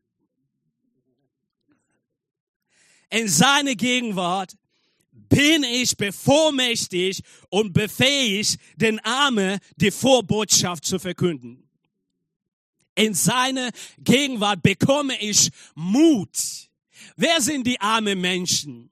In 3.10 3.30
seine 3.30 3.78
Gegenwart 3.78 4.58
bin 5.14 5.64
ich 5.64 5.96
bevormächtigt 5.96 7.22
und 7.48 7.72
befähigt, 7.72 8.60
den 8.76 9.00
Armen 9.00 9.60
die 9.78 9.92
Vorbotschaft 9.92 10.84
zu 10.84 11.00
verkünden. 11.00 11.70
In 12.96 13.14
seine 13.14 13.70
Gegenwart 14.00 14.62
bekomme 14.62 15.18
ich 15.22 15.52
Mut. 15.76 16.70
Wer 17.16 17.40
sind 17.40 17.66
die 17.66 17.80
armen 17.80 18.20
Menschen? 18.20 18.90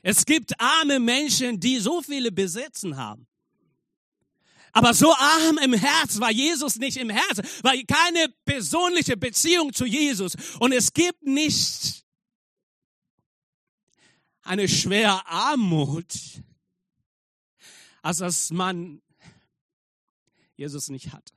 Es 0.00 0.24
gibt 0.24 0.58
arme 0.58 0.98
Menschen, 0.98 1.60
die 1.60 1.78
so 1.78 2.00
viele 2.00 2.32
Besitzen 2.32 2.96
haben. 2.96 3.26
Aber 4.76 4.92
so 4.92 5.14
arm 5.14 5.58
im 5.58 5.72
Herz 5.72 6.18
war 6.18 6.32
Jesus 6.32 6.76
nicht 6.76 6.96
im 6.96 7.08
Herz, 7.08 7.62
war 7.62 7.74
keine 7.86 8.28
persönliche 8.44 9.16
Beziehung 9.16 9.72
zu 9.72 9.86
Jesus. 9.86 10.34
Und 10.58 10.72
es 10.72 10.92
gibt 10.92 11.22
nicht 11.22 12.04
eine 14.42 14.68
schwere 14.68 15.24
Armut, 15.28 16.12
als 18.02 18.18
dass 18.18 18.50
man 18.50 19.00
Jesus 20.56 20.88
nicht 20.88 21.12
hat. 21.12 21.32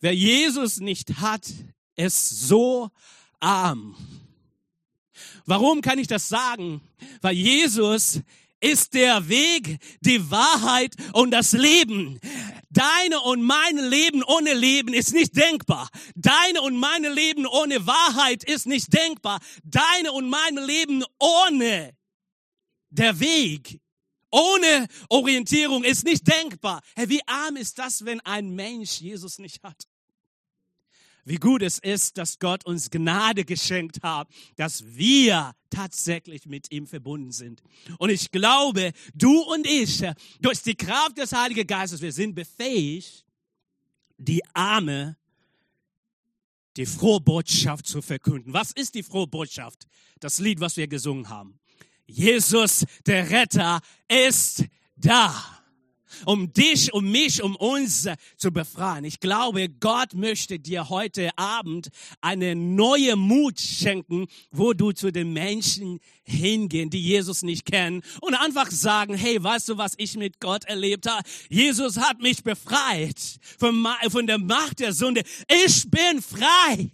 Wer 0.00 0.14
Jesus 0.14 0.80
nicht 0.80 1.20
hat, 1.20 1.46
ist 1.94 2.48
so 2.48 2.90
arm. 3.38 3.96
Warum 5.44 5.82
kann 5.82 5.98
ich 5.98 6.06
das 6.06 6.30
sagen? 6.30 6.80
Weil 7.20 7.34
Jesus 7.34 8.20
ist 8.64 8.94
der 8.94 9.28
Weg, 9.28 9.78
die 10.00 10.30
Wahrheit 10.30 10.94
und 11.12 11.30
das 11.32 11.52
Leben. 11.52 12.18
Deine 12.70 13.20
und 13.20 13.42
mein 13.42 13.76
Leben 13.76 14.24
ohne 14.24 14.54
Leben 14.54 14.94
ist 14.94 15.12
nicht 15.12 15.36
denkbar. 15.36 15.88
Deine 16.16 16.62
und 16.62 16.76
meine 16.76 17.10
Leben 17.10 17.46
ohne 17.46 17.86
Wahrheit 17.86 18.42
ist 18.42 18.66
nicht 18.66 18.92
denkbar. 18.92 19.40
Deine 19.62 20.12
und 20.12 20.28
mein 20.28 20.56
Leben 20.56 21.04
ohne 21.20 21.94
der 22.88 23.20
Weg, 23.20 23.80
ohne 24.30 24.88
Orientierung 25.08 25.84
ist 25.84 26.04
nicht 26.04 26.26
denkbar. 26.26 26.80
Hey, 26.96 27.08
wie 27.10 27.20
arm 27.26 27.56
ist 27.56 27.78
das, 27.78 28.04
wenn 28.04 28.20
ein 28.20 28.50
Mensch 28.54 28.98
Jesus 29.00 29.38
nicht 29.38 29.62
hat? 29.62 29.84
Wie 31.24 31.36
gut 31.36 31.62
es 31.62 31.78
ist, 31.78 32.18
dass 32.18 32.38
Gott 32.38 32.66
uns 32.66 32.90
Gnade 32.90 33.44
geschenkt 33.44 34.02
hat, 34.02 34.28
dass 34.56 34.84
wir 34.86 35.54
tatsächlich 35.70 36.46
mit 36.46 36.70
ihm 36.70 36.86
verbunden 36.86 37.32
sind. 37.32 37.62
Und 37.98 38.10
ich 38.10 38.30
glaube, 38.30 38.92
du 39.14 39.40
und 39.40 39.66
ich, 39.66 40.02
durch 40.40 40.62
die 40.62 40.74
Kraft 40.74 41.18
des 41.18 41.32
Heiligen 41.32 41.66
Geistes, 41.66 42.00
wir 42.00 42.12
sind 42.12 42.34
befähigt, 42.34 43.24
die 44.18 44.42
Arme, 44.54 45.16
die 46.76 46.86
frohe 46.86 47.20
Botschaft 47.20 47.86
zu 47.86 48.02
verkünden. 48.02 48.52
Was 48.52 48.72
ist 48.72 48.94
die 48.94 49.02
frohe 49.02 49.26
Botschaft? 49.26 49.86
Das 50.20 50.38
Lied, 50.38 50.60
was 50.60 50.76
wir 50.76 50.88
gesungen 50.88 51.28
haben. 51.28 51.58
Jesus, 52.06 52.84
der 53.06 53.30
Retter, 53.30 53.80
ist 54.08 54.64
da 54.96 55.53
um 56.26 56.52
dich, 56.52 56.92
um 56.92 57.10
mich, 57.10 57.42
um 57.42 57.56
uns 57.56 58.08
zu 58.36 58.52
befreien. 58.52 59.04
Ich 59.04 59.20
glaube, 59.20 59.68
Gott 59.68 60.14
möchte 60.14 60.58
dir 60.58 60.88
heute 60.88 61.30
Abend 61.36 61.88
eine 62.20 62.54
neue 62.54 63.16
Mut 63.16 63.60
schenken, 63.60 64.26
wo 64.50 64.72
du 64.72 64.92
zu 64.92 65.10
den 65.10 65.32
Menschen 65.32 66.00
hingehen, 66.24 66.90
die 66.90 67.00
Jesus 67.00 67.42
nicht 67.42 67.66
kennen 67.66 68.02
und 68.20 68.34
einfach 68.34 68.70
sagen, 68.70 69.14
hey, 69.14 69.42
weißt 69.42 69.68
du, 69.68 69.78
was 69.78 69.94
ich 69.96 70.16
mit 70.16 70.40
Gott 70.40 70.64
erlebt 70.64 71.08
habe? 71.08 71.22
Jesus 71.48 71.98
hat 71.98 72.20
mich 72.20 72.42
befreit 72.42 73.20
von, 73.58 73.86
von 74.08 74.26
der 74.26 74.38
Macht 74.38 74.80
der 74.80 74.92
Sünde. 74.92 75.22
Ich 75.48 75.90
bin 75.90 76.22
frei. 76.22 76.90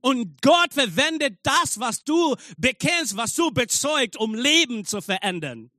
Und 0.00 0.42
Gott 0.42 0.74
verwendet 0.74 1.38
das, 1.42 1.80
was 1.80 2.04
du 2.04 2.36
bekennst, 2.58 3.16
was 3.16 3.34
du 3.34 3.50
bezeugt, 3.50 4.18
um 4.18 4.34
Leben 4.34 4.84
zu 4.84 5.00
verändern. 5.00 5.70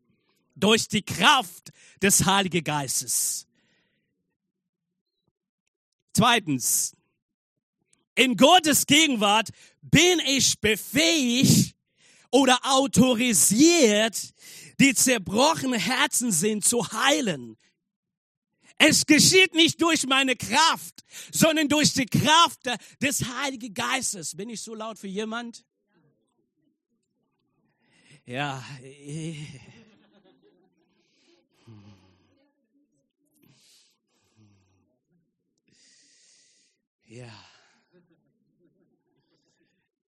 Durch 0.56 0.88
die 0.88 1.04
Kraft 1.04 1.72
des 2.02 2.26
Heiligen 2.26 2.64
Geistes. 2.64 3.46
Zweitens, 6.14 6.96
in 8.16 8.38
Gottes 8.38 8.86
Gegenwart 8.86 9.50
bin 9.82 10.20
ich 10.26 10.60
befähigt 10.62 11.76
oder 12.32 12.58
autorisiert, 12.64 14.34
die 14.80 14.94
zerbrochenen 14.94 15.80
Herzen 15.80 16.32
sind, 16.32 16.64
zu 16.64 16.90
heilen. 16.90 17.58
Es 18.78 19.06
geschieht 19.06 19.54
nicht 19.54 19.82
durch 19.82 20.06
meine 20.06 20.36
Kraft, 20.36 21.04
sondern 21.32 21.70
durch 21.70 21.94
die 21.94 22.06
Kraft 22.06 22.62
des 23.02 23.26
Heiligen 23.26 23.74
Geistes. 23.74 24.36
Bin 24.36 24.50
ich 24.50 24.62
so 24.62 24.76
laut 24.76 25.00
für 25.00 25.08
jemand? 25.08 25.66
Ja. 28.26 28.64
Ja. 37.06 37.32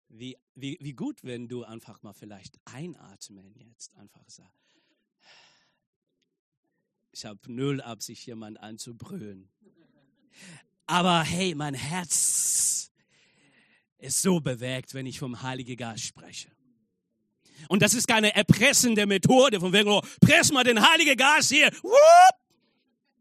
Wie, 0.09 0.37
wie, 0.54 0.78
wie 0.80 0.92
gut, 0.92 1.22
wenn 1.24 1.46
du 1.46 1.64
einfach 1.64 2.02
mal 2.02 2.14
vielleicht 2.14 2.59
einatmen 2.64 3.54
jetzt 3.54 3.94
einfach 3.96 4.24
so. 4.28 4.42
Ich 7.12 7.26
habe 7.26 7.40
null 7.52 7.80
Absicht, 7.80 8.26
jemand 8.26 8.61
anzubrüllen. 8.61 9.50
Aber 10.87 11.22
hey, 11.22 11.54
mein 11.54 11.74
Herz 11.74 12.90
ist 13.98 14.22
so 14.22 14.40
bewegt, 14.40 14.94
wenn 14.94 15.06
ich 15.06 15.18
vom 15.18 15.42
Heiligen 15.42 15.76
Geist 15.76 16.04
spreche. 16.04 16.50
Und 17.68 17.82
das 17.82 17.94
ist 17.94 18.06
keine 18.06 18.35
erpressende 18.35 19.06
Methode, 19.06 19.61
von 19.61 19.72
wegen, 19.72 19.88
oh, 19.88 20.02
press 20.20 20.52
mal 20.52 20.64
den 20.64 20.80
Heiligen 20.80 21.16
Geist 21.16 21.50
hier. 21.50 21.70
Whoop! 21.82 22.45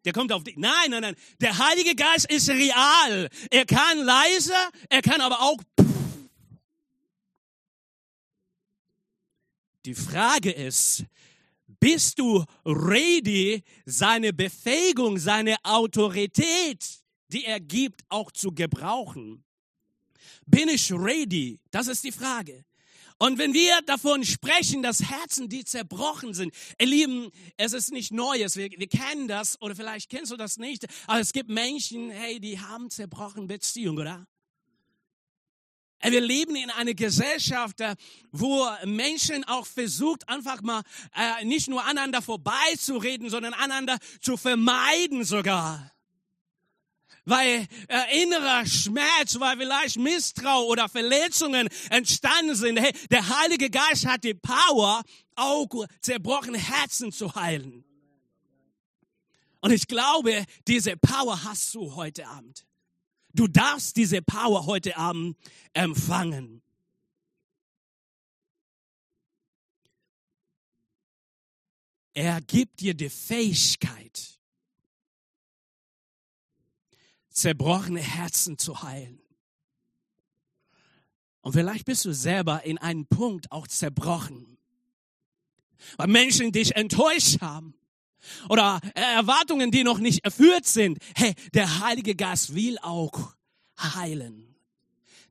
Der 0.05 0.13
kommt 0.13 0.31
auf 0.31 0.43
dich. 0.43 0.55
Nein, 0.55 0.91
nein, 0.91 1.01
nein. 1.01 1.15
Der 1.41 1.57
Heilige 1.57 1.95
Geist 1.95 2.31
ist 2.31 2.47
real. 2.49 3.27
Er 3.49 3.65
kann 3.65 3.97
leise, 3.97 4.53
er 4.87 5.01
kann 5.01 5.19
aber 5.19 5.41
auch. 5.41 5.57
Die 9.85 9.95
Frage 9.95 10.51
ist, 10.51 11.05
bist 11.79 12.19
du 12.19 12.43
ready, 12.65 13.63
seine 13.85 14.33
Befähigung, 14.33 15.17
seine 15.17 15.57
Autorität, 15.63 16.83
die 17.27 17.45
er 17.45 17.59
gibt, 17.59 18.01
auch 18.09 18.31
zu 18.31 18.51
gebrauchen? 18.51 19.43
Bin 20.45 20.69
ich 20.69 20.91
ready? 20.91 21.59
Das 21.71 21.87
ist 21.87 22.03
die 22.03 22.11
Frage. 22.11 22.63
Und 23.17 23.37
wenn 23.37 23.53
wir 23.53 23.81
davon 23.85 24.25
sprechen, 24.25 24.83
dass 24.83 25.09
Herzen, 25.09 25.47
die 25.47 25.63
zerbrochen 25.63 26.33
sind, 26.33 26.53
ihr 26.77 26.87
Lieben, 26.87 27.31
es 27.55 27.71
ist 27.71 27.91
nicht 27.91 28.11
Neues. 28.11 28.57
Wir, 28.57 28.69
wir 28.71 28.87
kennen 28.87 29.29
das 29.29 29.61
oder 29.61 29.73
vielleicht 29.73 30.09
kennst 30.09 30.31
du 30.31 30.37
das 30.37 30.57
nicht. 30.57 30.85
Aber 31.07 31.21
es 31.21 31.31
gibt 31.31 31.49
Menschen, 31.49 32.09
hey, 32.09 32.41
die 32.41 32.59
haben 32.59 32.89
zerbrochen 32.89 33.47
Beziehungen, 33.47 33.99
oder? 33.99 34.27
Wir 36.01 36.21
leben 36.21 36.55
in 36.55 36.69
einer 36.69 36.93
Gesellschaft, 36.93 37.79
äh, 37.81 37.95
wo 38.31 38.67
Menschen 38.83 39.43
auch 39.45 39.65
versucht, 39.65 40.27
einfach 40.27 40.61
mal 40.61 40.83
äh, 41.15 41.45
nicht 41.45 41.67
nur 41.67 41.83
aneinander 41.83 42.21
vorbeizureden, 42.21 43.29
sondern 43.29 43.53
aneinander 43.53 43.97
zu 44.21 44.37
vermeiden 44.37 45.23
sogar 45.23 45.94
weil 47.25 47.67
äh, 47.87 48.23
innerer 48.23 48.65
Schmerz, 48.65 49.39
weil 49.39 49.57
vielleicht 49.57 49.97
Misstrau 49.97 50.65
oder 50.65 50.87
Verletzungen 50.87 51.67
entstanden 51.89 52.55
sind. 52.55 52.79
Hey, 52.79 52.93
der 53.09 53.27
Heilige 53.41 53.69
Geist 53.69 54.05
hat 54.05 54.23
die 54.23 54.35
Power, 54.35 55.03
auch 55.35 55.85
zerbrochene 56.01 56.57
Herzen 56.57 57.11
zu 57.11 57.35
heilen. 57.35 57.83
Und 59.59 59.71
ich 59.71 59.87
glaube, 59.87 60.45
diese 60.67 60.95
Power 60.95 61.43
hast 61.43 61.73
du 61.73 61.95
heute 61.95 62.27
Abend. 62.27 62.65
Du 63.33 63.47
darfst 63.47 63.97
diese 63.97 64.21
Power 64.21 64.65
heute 64.65 64.95
Abend 64.95 65.35
empfangen. 65.73 66.61
Er 72.13 72.39
gibt 72.39 72.79
dir 72.79 72.93
die 72.93 73.09
Fähigkeit, 73.09 74.34
zerbrochene 77.35 77.99
Herzen 77.99 78.57
zu 78.57 78.81
heilen. 78.81 79.21
Und 81.41 81.53
vielleicht 81.53 81.85
bist 81.85 82.03
du 82.05 82.13
selber 82.13 82.63
in 82.63 82.79
einem 82.79 83.05
Punkt 83.05 83.51
auch 83.51 83.67
zerbrochen, 83.67 84.57
weil 85.97 86.07
Menschen 86.07 86.51
dich 86.51 86.75
enttäuscht 86.75 87.41
haben 87.41 87.75
oder 88.49 88.79
Erwartungen, 88.95 89.69
die 89.69 89.83
noch 89.83 89.99
nicht 89.99 90.25
erfüllt 90.25 90.65
sind. 90.65 90.97
Hey, 91.15 91.35
der 91.53 91.81
Heilige 91.81 92.15
Geist 92.15 92.55
will 92.55 92.79
auch 92.79 93.35
heilen. 93.77 94.55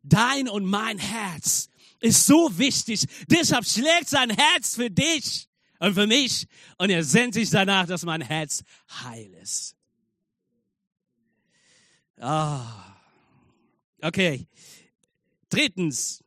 Dein 0.04 0.48
und 0.48 0.66
mein 0.66 0.98
Herz 0.98 1.68
ist 1.98 2.26
so 2.26 2.58
wichtig. 2.58 3.06
Deshalb 3.28 3.64
schlägt 3.64 4.08
sein 4.08 4.30
Herz 4.30 4.76
für 4.76 4.90
dich 4.90 5.48
und 5.80 5.94
für 5.94 6.06
mich. 6.06 6.46
Und 6.78 6.90
er 6.90 7.02
sehnt 7.02 7.34
sich 7.34 7.50
danach, 7.50 7.86
dass 7.86 8.04
mein 8.04 8.20
Herz 8.20 8.62
heil 9.02 9.32
ist. 9.42 9.74
Ah. 12.18 12.96
Okay. 14.00 14.46
Drittens. 15.48 16.22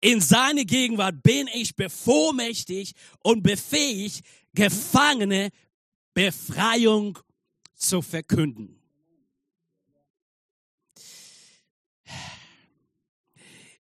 In 0.00 0.20
seine 0.20 0.64
Gegenwart 0.64 1.22
bin 1.22 1.48
ich 1.48 1.74
bevollmächtigt 1.74 2.96
und 3.20 3.42
befähigt, 3.42 4.24
Gefangene 4.54 5.50
Befreiung 6.14 7.18
zu 7.74 8.02
verkünden. 8.02 8.80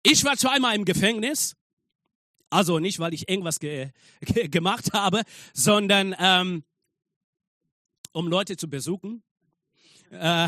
Ich 0.03 0.23
war 0.23 0.38
zweimal 0.38 0.75
im 0.75 0.86
Gefängnis. 0.86 1.56
Also 2.49 2.79
nicht, 2.79 2.99
weil 2.99 3.13
ich 3.13 3.27
irgendwas 3.27 3.60
ge 3.60 3.91
ge 4.21 4.47
gemacht 4.47 4.93
habe, 4.93 5.23
sondern 5.53 6.15
ähm, 6.19 6.63
um 8.12 8.27
Leute 8.27 8.58
zu 8.58 8.69
besuchen. 8.69 9.23
Äh, 10.11 10.47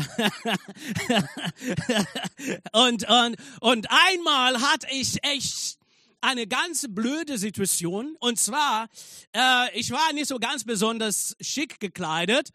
und, 2.72 3.08
und, 3.08 3.36
und 3.60 3.86
einmal 3.90 4.60
hatte 4.60 4.86
ich 4.90 5.22
echt 5.24 5.78
eine 6.20 6.46
ganz 6.46 6.86
blöde 6.88 7.38
Situation. 7.38 8.16
Und 8.20 8.38
zwar, 8.38 8.88
äh, 9.34 9.78
ich 9.78 9.90
war 9.90 10.12
nicht 10.12 10.28
so 10.28 10.38
ganz 10.38 10.64
besonders 10.64 11.36
schick 11.40 11.80
gekleidet. 11.80 12.50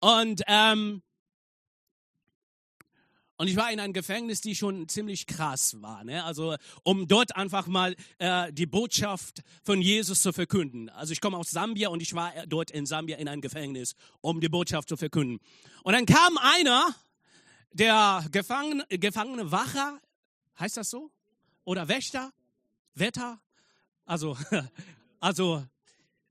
Und 0.00 0.42
ähm, 0.46 1.02
und 3.44 3.50
ich 3.50 3.56
war 3.56 3.70
in 3.70 3.78
einem 3.78 3.92
Gefängnis, 3.92 4.40
die 4.40 4.54
schon 4.54 4.88
ziemlich 4.88 5.26
krass 5.26 5.76
war. 5.82 6.02
Ne? 6.02 6.24
Also 6.24 6.56
um 6.82 7.06
dort 7.06 7.36
einfach 7.36 7.66
mal 7.66 7.94
äh, 8.16 8.50
die 8.54 8.64
Botschaft 8.64 9.42
von 9.62 9.82
Jesus 9.82 10.22
zu 10.22 10.32
verkünden. 10.32 10.88
Also 10.88 11.12
ich 11.12 11.20
komme 11.20 11.36
aus 11.36 11.50
Sambia 11.50 11.90
und 11.90 12.00
ich 12.00 12.14
war 12.14 12.32
dort 12.46 12.70
in 12.70 12.86
Sambia 12.86 13.18
in 13.18 13.28
einem 13.28 13.42
Gefängnis, 13.42 13.96
um 14.22 14.40
die 14.40 14.48
Botschaft 14.48 14.88
zu 14.88 14.96
verkünden. 14.96 15.40
Und 15.82 15.92
dann 15.92 16.06
kam 16.06 16.38
einer, 16.38 16.94
der 17.70 18.24
Gefangene, 18.32 18.86
Gefangene 18.88 19.52
Wacher, 19.52 20.00
heißt 20.58 20.78
das 20.78 20.88
so? 20.88 21.10
Oder 21.64 21.86
Wächter? 21.86 22.32
Wetter? 22.94 23.42
Also, 24.06 24.38
also 25.20 25.62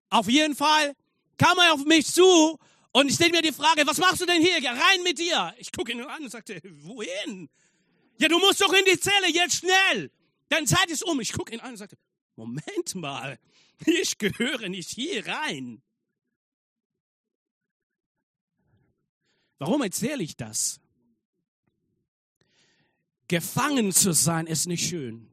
auf 0.10 0.28
jeden 0.28 0.56
Fall 0.56 0.96
kam 1.38 1.60
er 1.60 1.74
auf 1.74 1.86
mich 1.86 2.08
zu 2.08 2.58
und 2.94 3.10
ich 3.10 3.16
stelle 3.16 3.32
mir 3.32 3.42
die 3.42 3.52
Frage, 3.52 3.86
was 3.88 3.98
machst 3.98 4.22
du 4.22 4.26
denn 4.26 4.42
hier? 4.42 4.56
Rein 4.70 5.04
mit 5.04 5.18
dir. 5.18 5.54
Ich 5.58 5.72
gucke 5.72 5.92
ihn 5.92 6.02
an 6.02 6.24
und 6.24 6.30
sagte, 6.30 6.62
wohin? 6.64 7.50
Ja, 8.20 8.28
du 8.28 8.38
musst 8.38 8.62
doch 8.62 8.72
in 8.72 8.86
die 8.86 9.00
Zelle, 9.00 9.30
jetzt 9.32 9.56
schnell. 9.56 10.12
Deine 10.48 10.68
Zeit 10.68 10.90
ist 10.92 11.04
um. 11.04 11.20
Ich 11.20 11.34
gucke 11.34 11.54
ihn 11.54 11.60
an 11.60 11.72
und 11.72 11.78
sagte, 11.78 11.98
Moment 12.36 12.94
mal, 12.94 13.40
ich 13.86 14.18
gehöre 14.20 14.70
nicht 14.70 14.92
hier 14.92 15.26
rein. 15.26 15.82
Warum 19.58 19.82
erzähle 19.82 20.24
ich 20.24 20.38
das? 20.38 20.80
Gefangen 23.28 23.92
zu 23.92 24.14
sein 24.14 24.46
ist 24.46 24.68
nicht 24.68 24.88
schön. 24.88 25.32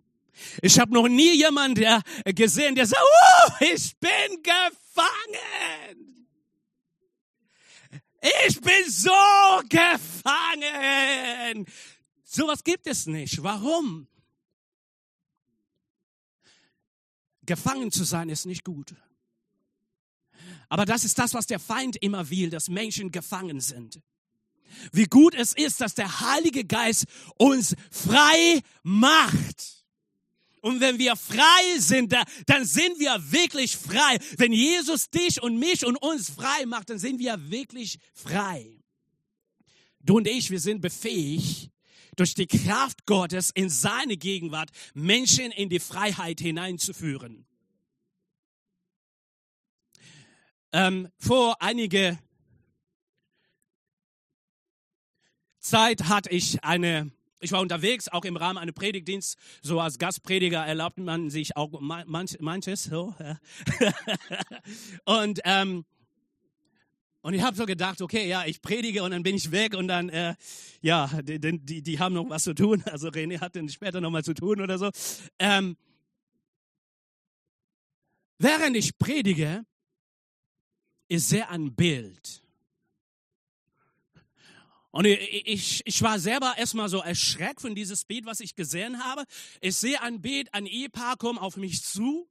Ich 0.62 0.78
habe 0.78 0.94
noch 0.94 1.08
nie 1.08 1.34
jemanden 1.36 2.02
gesehen, 2.24 2.74
der 2.74 2.86
sagt, 2.86 3.02
oh, 3.02 3.52
ich 3.60 3.94
bin 3.98 4.42
gefangen. 4.42 6.09
Ich 8.20 8.60
bin 8.60 8.88
so 8.88 9.10
gefangen. 9.68 11.66
Sowas 12.22 12.62
gibt 12.62 12.86
es 12.86 13.06
nicht. 13.06 13.42
Warum? 13.42 14.06
Gefangen 17.46 17.90
zu 17.90 18.04
sein 18.04 18.28
ist 18.28 18.46
nicht 18.46 18.64
gut. 18.64 18.94
Aber 20.68 20.84
das 20.84 21.04
ist 21.04 21.18
das, 21.18 21.34
was 21.34 21.46
der 21.46 21.58
Feind 21.58 21.96
immer 21.96 22.30
will, 22.30 22.50
dass 22.50 22.68
Menschen 22.68 23.10
gefangen 23.10 23.60
sind. 23.60 24.00
Wie 24.92 25.06
gut 25.06 25.34
es 25.34 25.52
ist, 25.52 25.80
dass 25.80 25.94
der 25.94 26.20
Heilige 26.20 26.64
Geist 26.64 27.06
uns 27.36 27.74
frei 27.90 28.62
macht. 28.82 29.79
Und 30.60 30.80
wenn 30.80 30.98
wir 30.98 31.16
frei 31.16 31.78
sind, 31.78 32.12
dann 32.12 32.64
sind 32.64 32.98
wir 32.98 33.32
wirklich 33.32 33.76
frei. 33.76 34.18
Wenn 34.36 34.52
Jesus 34.52 35.10
dich 35.10 35.42
und 35.42 35.58
mich 35.58 35.86
und 35.86 35.96
uns 35.96 36.30
frei 36.30 36.66
macht, 36.66 36.90
dann 36.90 36.98
sind 36.98 37.18
wir 37.18 37.50
wirklich 37.50 37.98
frei. 38.12 38.78
Du 40.00 40.16
und 40.18 40.26
ich, 40.26 40.50
wir 40.50 40.60
sind 40.60 40.80
befähigt, 40.80 41.70
durch 42.16 42.34
die 42.34 42.46
Kraft 42.46 43.06
Gottes 43.06 43.50
in 43.50 43.70
seine 43.70 44.16
Gegenwart 44.16 44.70
Menschen 44.94 45.50
in 45.52 45.68
die 45.68 45.80
Freiheit 45.80 46.40
hineinzuführen. 46.40 47.46
Ähm, 50.72 51.08
vor 51.18 51.60
einige 51.60 52.18
Zeit 55.58 56.04
hatte 56.04 56.30
ich 56.30 56.62
eine 56.62 57.10
ich 57.40 57.52
war 57.52 57.60
unterwegs, 57.60 58.08
auch 58.08 58.24
im 58.24 58.36
Rahmen 58.36 58.58
eines 58.58 58.74
Predigtdienstes, 58.74 59.36
so 59.62 59.80
als 59.80 59.98
Gastprediger 59.98 60.64
erlaubt 60.64 60.98
man 60.98 61.30
sich 61.30 61.56
auch 61.56 61.80
manch, 61.80 62.38
manches. 62.40 62.84
So, 62.84 63.14
und 65.04 65.40
ähm, 65.44 65.84
und 67.22 67.34
ich 67.34 67.42
habe 67.42 67.54
so 67.54 67.66
gedacht, 67.66 68.00
okay, 68.00 68.26
ja, 68.26 68.46
ich 68.46 68.62
predige 68.62 69.02
und 69.02 69.10
dann 69.10 69.22
bin 69.22 69.36
ich 69.36 69.50
weg 69.50 69.74
und 69.74 69.88
dann, 69.88 70.08
äh, 70.08 70.34
ja, 70.80 71.06
die, 71.22 71.38
die, 71.38 71.82
die 71.82 71.98
haben 71.98 72.14
noch 72.14 72.28
was 72.30 72.44
zu 72.44 72.54
tun. 72.54 72.82
Also 72.86 73.08
René 73.08 73.40
hat 73.40 73.56
dann 73.56 73.68
später 73.68 74.00
noch 74.00 74.10
mal 74.10 74.24
zu 74.24 74.32
tun 74.32 74.60
oder 74.60 74.78
so. 74.78 74.90
Ähm, 75.38 75.76
während 78.38 78.76
ich 78.76 78.96
predige, 78.96 79.66
ist 81.08 81.28
sehr 81.28 81.50
ein 81.50 81.74
Bild. 81.74 82.42
Und 84.92 85.06
ich, 85.06 85.82
ich 85.84 86.02
war 86.02 86.18
selber 86.18 86.54
erstmal 86.58 86.88
so 86.88 86.98
erschreckt 86.98 87.60
von 87.60 87.74
dieses 87.74 88.04
Bild, 88.04 88.26
was 88.26 88.40
ich 88.40 88.56
gesehen 88.56 89.04
habe. 89.04 89.24
Ich 89.60 89.76
sehe 89.76 90.00
ein 90.02 90.20
Bild, 90.20 90.52
ein 90.52 90.66
Ehepaar 90.66 91.16
kommt 91.16 91.40
auf 91.40 91.56
mich 91.56 91.84
zu 91.84 92.28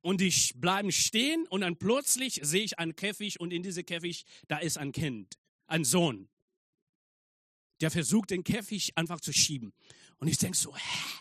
und 0.00 0.20
ich 0.20 0.54
bleibe 0.56 0.90
stehen 0.90 1.46
und 1.48 1.60
dann 1.60 1.76
plötzlich 1.76 2.40
sehe 2.42 2.64
ich 2.64 2.78
einen 2.78 2.96
Käfig 2.96 3.38
und 3.38 3.52
in 3.52 3.62
diesem 3.62 3.86
Käfig, 3.86 4.24
da 4.48 4.58
ist 4.58 4.76
ein 4.76 4.90
Kind, 4.90 5.38
ein 5.66 5.84
Sohn. 5.84 6.28
Der 7.80 7.90
versucht, 7.90 8.30
den 8.30 8.42
Käfig 8.42 8.96
einfach 8.96 9.20
zu 9.20 9.32
schieben. 9.32 9.72
Und 10.18 10.28
ich 10.28 10.36
denke 10.36 10.56
so, 10.56 10.76
hä? 10.76 11.20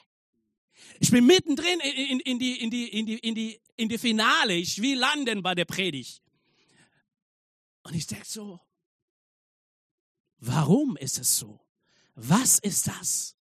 Ich 1.00 1.12
bin 1.12 1.26
mittendrin 1.26 1.80
in, 1.80 2.20
in, 2.20 2.20
in, 2.20 2.40
die, 2.40 2.62
in, 2.62 2.70
die, 2.70 2.88
in, 2.88 3.06
die, 3.06 3.20
in, 3.20 3.36
die, 3.36 3.62
in 3.78 3.90
die 3.90 3.98
Finale. 3.98 4.56
Ich 4.56 4.82
will 4.82 4.98
landen 4.98 5.42
bei 5.44 5.56
der 5.56 5.66
Predigt. 5.66 6.22
Und 7.84 7.96
ich 7.96 8.08
denke 8.08 8.26
so, 8.26 8.60
Warum 10.40 10.98
ist 10.98 11.20
es 11.20 11.38
so? 11.38 11.60
Was 12.16 12.60
ist 12.60 12.88
das? 12.88 13.36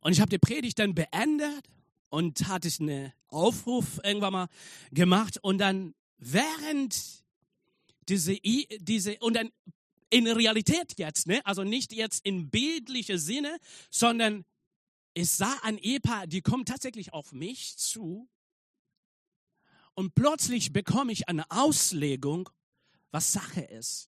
Und 0.00 0.12
ich 0.12 0.20
habe 0.20 0.30
die 0.30 0.38
Predigt 0.38 0.78
dann 0.78 0.94
beendet 0.94 1.66
und 2.10 2.46
hatte 2.46 2.68
ich 2.68 2.80
einen 2.80 3.12
Aufruf 3.28 4.00
irgendwann 4.04 4.32
mal 4.32 4.48
gemacht 4.92 5.38
und 5.42 5.58
dann 5.58 5.94
während 6.18 7.24
diese, 8.08 8.36
diese 8.78 9.18
und 9.18 9.34
dann 9.34 9.50
in 10.10 10.28
Realität 10.28 10.98
jetzt, 10.98 11.26
ne? 11.26 11.44
also 11.44 11.64
nicht 11.64 11.92
jetzt 11.92 12.24
in 12.24 12.50
bildlicher 12.50 13.18
Sinne, 13.18 13.58
sondern 13.90 14.44
ich 15.14 15.30
sah 15.30 15.58
ein 15.62 15.78
Ehepaar, 15.78 16.26
die 16.26 16.42
kommt 16.42 16.68
tatsächlich 16.68 17.12
auf 17.12 17.32
mich 17.32 17.76
zu 17.76 18.28
und 19.94 20.14
plötzlich 20.14 20.72
bekomme 20.72 21.12
ich 21.12 21.28
eine 21.28 21.50
Auslegung, 21.50 22.50
was 23.10 23.32
Sache 23.32 23.62
ist. 23.62 24.10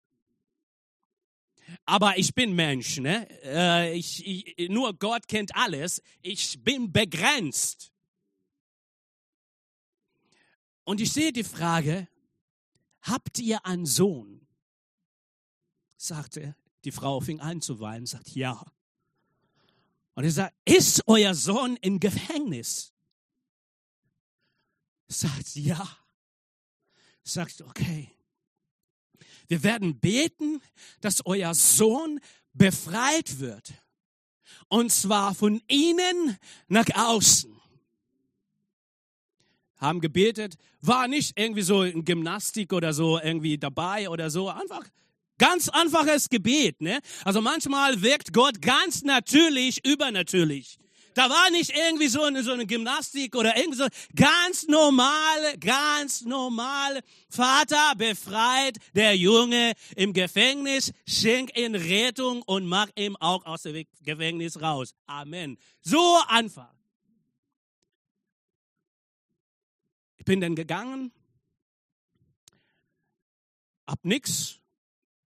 Aber 1.84 2.18
ich 2.18 2.34
bin 2.34 2.54
Mensch, 2.54 2.98
ne? 2.98 3.28
Äh, 3.44 3.94
ich, 3.96 4.26
ich, 4.26 4.68
nur 4.68 4.94
Gott 4.94 5.28
kennt 5.28 5.54
alles. 5.54 6.02
Ich 6.22 6.62
bin 6.62 6.92
begrenzt. 6.92 7.92
Und 10.84 11.00
ich 11.00 11.12
sehe 11.12 11.32
die 11.32 11.44
Frage, 11.44 12.08
habt 13.02 13.38
ihr 13.38 13.64
einen 13.64 13.86
Sohn? 13.86 14.46
Sagte, 15.96 16.56
die 16.84 16.92
Frau 16.92 17.20
fing 17.20 17.40
an 17.40 17.60
zu 17.60 17.80
weinen, 17.80 18.06
sagt 18.06 18.30
ja. 18.34 18.64
Und 20.14 20.24
er 20.24 20.30
sagt, 20.30 20.56
ist 20.64 21.02
euer 21.06 21.34
Sohn 21.34 21.76
im 21.76 22.00
Gefängnis? 22.00 22.92
Sagt 25.08 25.54
ja. 25.54 25.88
Sagt, 27.22 27.62
okay. 27.62 28.10
Wir 29.50 29.64
werden 29.64 29.98
beten, 29.98 30.62
dass 31.00 31.26
euer 31.26 31.54
Sohn 31.54 32.20
befreit 32.52 33.40
wird. 33.40 33.72
Und 34.68 34.92
zwar 34.92 35.34
von 35.34 35.60
innen 35.66 36.38
nach 36.68 36.86
außen. 36.94 37.52
Haben 39.78 40.00
gebetet, 40.00 40.54
war 40.82 41.08
nicht 41.08 41.36
irgendwie 41.36 41.62
so 41.62 41.82
in 41.82 42.04
Gymnastik 42.04 42.72
oder 42.72 42.92
so 42.92 43.18
irgendwie 43.18 43.58
dabei 43.58 44.08
oder 44.08 44.30
so. 44.30 44.48
Einfach 44.48 44.86
ganz 45.36 45.68
einfaches 45.68 46.28
Gebet. 46.28 46.80
Ne? 46.80 47.00
Also 47.24 47.40
manchmal 47.40 48.02
wirkt 48.02 48.32
Gott 48.32 48.62
ganz 48.62 49.02
natürlich, 49.02 49.84
übernatürlich. 49.84 50.78
Da 51.14 51.28
war 51.28 51.50
nicht 51.50 51.70
irgendwie 51.76 52.08
so 52.08 52.22
eine, 52.22 52.42
so 52.42 52.52
eine 52.52 52.66
Gymnastik 52.66 53.34
oder 53.34 53.56
irgendwie 53.56 53.78
so. 53.78 53.86
Ganz 54.14 54.66
normal, 54.68 55.58
ganz 55.58 56.22
normal. 56.22 57.00
Vater 57.28 57.94
befreit 57.96 58.78
der 58.94 59.16
Junge 59.16 59.72
im 59.96 60.12
Gefängnis, 60.12 60.92
schenkt 61.06 61.58
ihm 61.58 61.74
Rettung 61.74 62.42
und 62.42 62.66
macht 62.66 62.98
ihm 62.98 63.16
auch 63.16 63.44
aus 63.44 63.62
dem 63.62 63.84
Gefängnis 64.02 64.60
raus. 64.60 64.94
Amen. 65.06 65.58
So 65.82 66.18
einfach. 66.28 66.72
Ich 70.16 70.24
bin 70.24 70.40
dann 70.40 70.54
gegangen, 70.54 71.12
hab 73.86 74.04
nix 74.04 74.60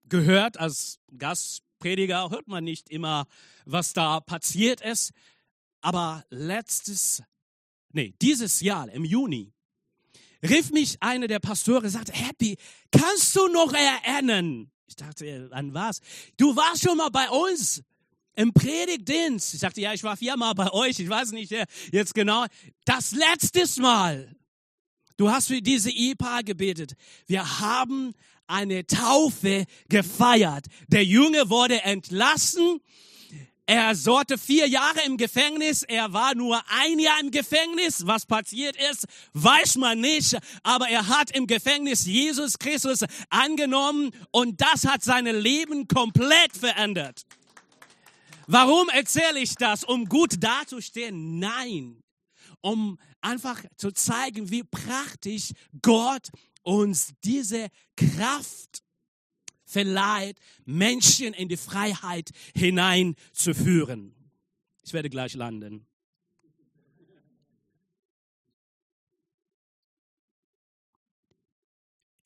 gehört 0.08 0.58
als 0.58 1.00
Gastprediger, 1.18 2.30
hört 2.30 2.48
man 2.48 2.64
nicht 2.64 2.88
immer, 2.88 3.26
was 3.64 3.92
da 3.92 4.20
passiert 4.20 4.80
ist. 4.80 5.12
Aber 5.87 6.25
letztes, 6.31 7.22
nee, 7.92 8.12
dieses 8.20 8.61
Jahr 8.61 8.90
im 8.90 9.05
Juni 9.05 9.53
rief 10.42 10.72
mich 10.72 11.01
einer 11.01 11.29
der 11.29 11.38
Pastoren, 11.38 11.88
sagte, 11.88 12.11
Happy, 12.12 12.57
kannst 12.90 13.37
du 13.37 13.46
noch 13.46 13.72
erinnern? 13.72 14.72
Ich 14.88 14.96
dachte, 14.96 15.49
an 15.53 15.75
was? 15.75 16.01
Du 16.38 16.57
warst 16.57 16.83
schon 16.83 16.96
mal 16.96 17.11
bei 17.11 17.31
uns 17.31 17.85
im 18.35 18.53
Predigtdienst. 18.53 19.55
Ich 19.55 19.61
sagte, 19.61 19.81
ja, 19.81 19.92
ich 19.92 20.03
war 20.03 20.16
viermal 20.16 20.57
bei 20.57 20.72
euch. 20.72 20.99
Ich 20.99 21.09
weiß 21.09 21.31
nicht 21.31 21.55
jetzt 21.92 22.14
genau. 22.16 22.46
Das 22.85 23.12
letztes 23.12 23.77
Mal. 23.77 24.35
Du 25.16 25.31
hast 25.31 25.46
für 25.46 25.62
diese 25.62 25.92
Ehepaar 25.92 26.42
gebetet. 26.42 26.94
Wir 27.29 27.61
haben 27.61 28.12
eine 28.49 28.88
Taufe 28.88 29.66
gefeiert. 29.88 30.66
Der 30.88 31.05
Junge 31.05 31.49
wurde 31.49 31.81
entlassen 31.83 32.81
er 33.68 33.96
sorgte 33.96 34.38
vier 34.38 34.68
Jahre 34.68 35.00
im 35.05 35.16
Gefängnis. 35.16 35.83
Er 35.83 36.12
war 36.12 36.37
nur 36.37 36.62
ein 36.68 37.00
Jahr 37.00 37.18
im 37.20 37.33
Gefängnis. 37.33 38.07
Was 38.07 38.24
passiert 38.24 38.76
ist, 38.92 39.07
weiß 39.33 39.76
man 39.76 40.00
nicht. 40.00 40.38
Aber 40.62 40.88
er 40.88 41.09
hat 41.09 41.33
im 41.33 41.48
Gefängnis 41.48 42.07
Jesus 42.07 42.61
Christus 42.61 43.00
angenommen 43.29 44.12
und 44.31 44.61
das 44.61 44.87
hat 44.87 45.02
sein 45.02 45.26
Leben 45.26 45.88
komplett 45.88 46.57
verändert. 46.57 47.22
Warum 48.46 48.88
erzähle 48.90 49.40
ich 49.40 49.57
das? 49.57 49.83
Um 49.83 50.05
gut 50.05 50.37
dazustehen? 50.38 51.40
Nein. 51.40 52.05
Um 52.61 52.98
einfach 53.20 53.64
zu 53.76 53.90
zeigen, 53.90 54.50
wie 54.52 54.62
praktisch 54.62 55.50
Gott 55.83 56.29
uns 56.62 57.14
diese 57.24 57.66
Kraft 57.96 58.86
verleiht, 59.66 60.38
Menschen 60.64 61.35
in 61.35 61.48
die 61.48 61.57
Freiheit 61.57 62.31
hineinzuführen. 62.55 64.14
Ich 64.85 64.92
werde 64.92 65.11
gleich 65.11 65.35
landen. 65.35 65.87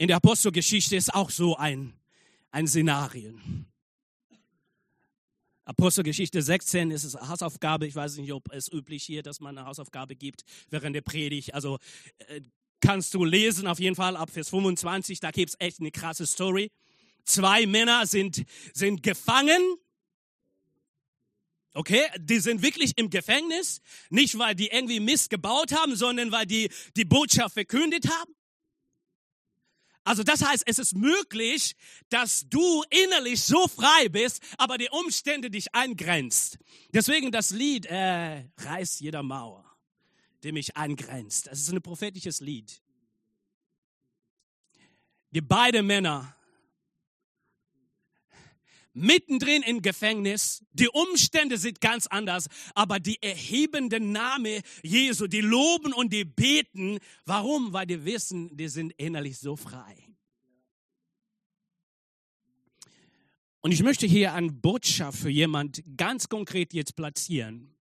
In 0.00 0.09
der 0.09 0.16
Apostelgeschichte 0.16 0.96
ist 0.96 1.12
auch 1.12 1.29
so 1.29 1.57
ein, 1.57 1.92
ein 2.50 2.66
Szenario. 2.66 3.38
Apostelgeschichte 5.64 6.40
16 6.40 6.90
ist 6.90 7.05
es 7.05 7.14
Hausaufgabe. 7.14 7.87
Ich 7.87 7.94
weiß 7.94 8.16
nicht, 8.16 8.33
ob 8.33 8.50
es 8.53 8.72
üblich 8.72 9.05
hier, 9.05 9.22
dass 9.22 9.40
man 9.40 9.57
eine 9.57 9.66
Hausaufgabe 9.66 10.16
gibt 10.16 10.42
während 10.68 10.96
der 10.96 11.03
Predigt. 11.03 11.55
Also 11.55 11.79
äh, 12.29 12.40
kannst 12.81 13.14
du 13.14 13.24
lesen 13.24 13.66
auf 13.66 13.79
jeden 13.79 13.94
Fall 13.94 14.16
ab 14.16 14.31
Vers 14.31 14.48
25. 14.48 15.20
Da 15.20 15.31
gibt 15.31 15.50
es 15.50 15.57
echt 15.61 15.81
eine 15.81 15.90
krasse 15.90 16.26
Story. 16.26 16.70
Zwei 17.24 17.66
Männer 17.66 18.06
sind, 18.06 18.44
sind 18.72 19.02
gefangen. 19.02 19.61
Okay, 21.72 22.02
die 22.18 22.40
sind 22.40 22.62
wirklich 22.62 22.98
im 22.98 23.11
Gefängnis. 23.11 23.80
Nicht, 24.09 24.37
weil 24.38 24.54
die 24.54 24.68
irgendwie 24.68 25.00
Mist 25.00 25.30
gebaut 25.30 25.72
haben, 25.72 25.94
sondern 25.94 26.33
weil 26.33 26.46
die 26.46 26.70
die 26.96 27.04
Botschaft 27.04 27.54
verkündet 27.54 28.09
haben. 28.11 28.35
Also 30.02 30.22
das 30.22 30.44
heißt, 30.44 30.64
es 30.66 30.78
ist 30.78 30.96
möglich, 30.96 31.76
dass 32.09 32.48
du 32.48 32.83
innerlich 32.90 33.42
so 33.42 33.68
frei 33.68 34.09
bist, 34.09 34.42
aber 34.56 34.78
die 34.78 34.88
Umstände 34.90 35.50
dich 35.50 35.74
eingrenzt. 35.74 36.59
Deswegen 36.92 37.30
das 37.30 37.50
Lied 37.50 37.87
äh, 37.87 38.44
reißt 38.56 39.00
jeder 39.00 39.22
Mauer, 39.22 39.64
die 40.42 40.52
mich 40.52 40.76
eingrenzt. 40.76 41.46
Das 41.46 41.61
ist 41.61 41.70
ein 41.70 41.83
prophetisches 41.83 42.40
Lied. 42.40 42.83
Die 45.33 45.42
beiden 45.42 45.87
Männer 45.87 46.35
mittendrin 48.92 49.62
im 49.62 49.83
Gefängnis. 49.83 50.64
Die 50.72 50.88
Umstände 50.88 51.59
sind 51.59 51.81
ganz 51.81 52.07
anders, 52.07 52.48
aber 52.74 53.00
die 53.00 53.22
erheben 53.22 53.88
den 53.90 54.12
Namen 54.12 54.62
Jesu, 54.83 55.26
die 55.26 55.40
loben 55.40 55.92
und 55.92 56.12
die 56.12 56.24
beten. 56.24 56.98
Warum? 57.24 57.72
Weil 57.72 57.87
die 57.87 58.05
wissen, 58.05 58.57
die 58.57 58.68
sind 58.68 58.92
innerlich 58.96 59.38
so 59.38 59.57
frei. 59.57 59.96
Und 63.61 63.72
ich 63.72 63.83
möchte 63.83 64.07
hier 64.07 64.33
eine 64.33 64.50
Botschaft 64.50 65.18
für 65.18 65.29
jemand 65.29 65.83
ganz 65.96 66.29
konkret 66.29 66.72
jetzt 66.72 66.96
platzieren. 66.96 67.74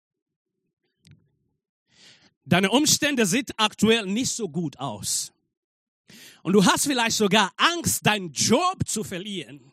Deine 2.44 2.70
Umstände 2.70 3.26
sehen 3.26 3.46
aktuell 3.56 4.06
nicht 4.06 4.30
so 4.30 4.48
gut 4.48 4.78
aus. 4.78 5.32
Und 6.42 6.52
du 6.52 6.64
hast 6.64 6.86
vielleicht 6.86 7.16
sogar 7.16 7.52
Angst, 7.56 8.06
deinen 8.06 8.32
Job 8.32 8.86
zu 8.86 9.02
verlieren. 9.02 9.72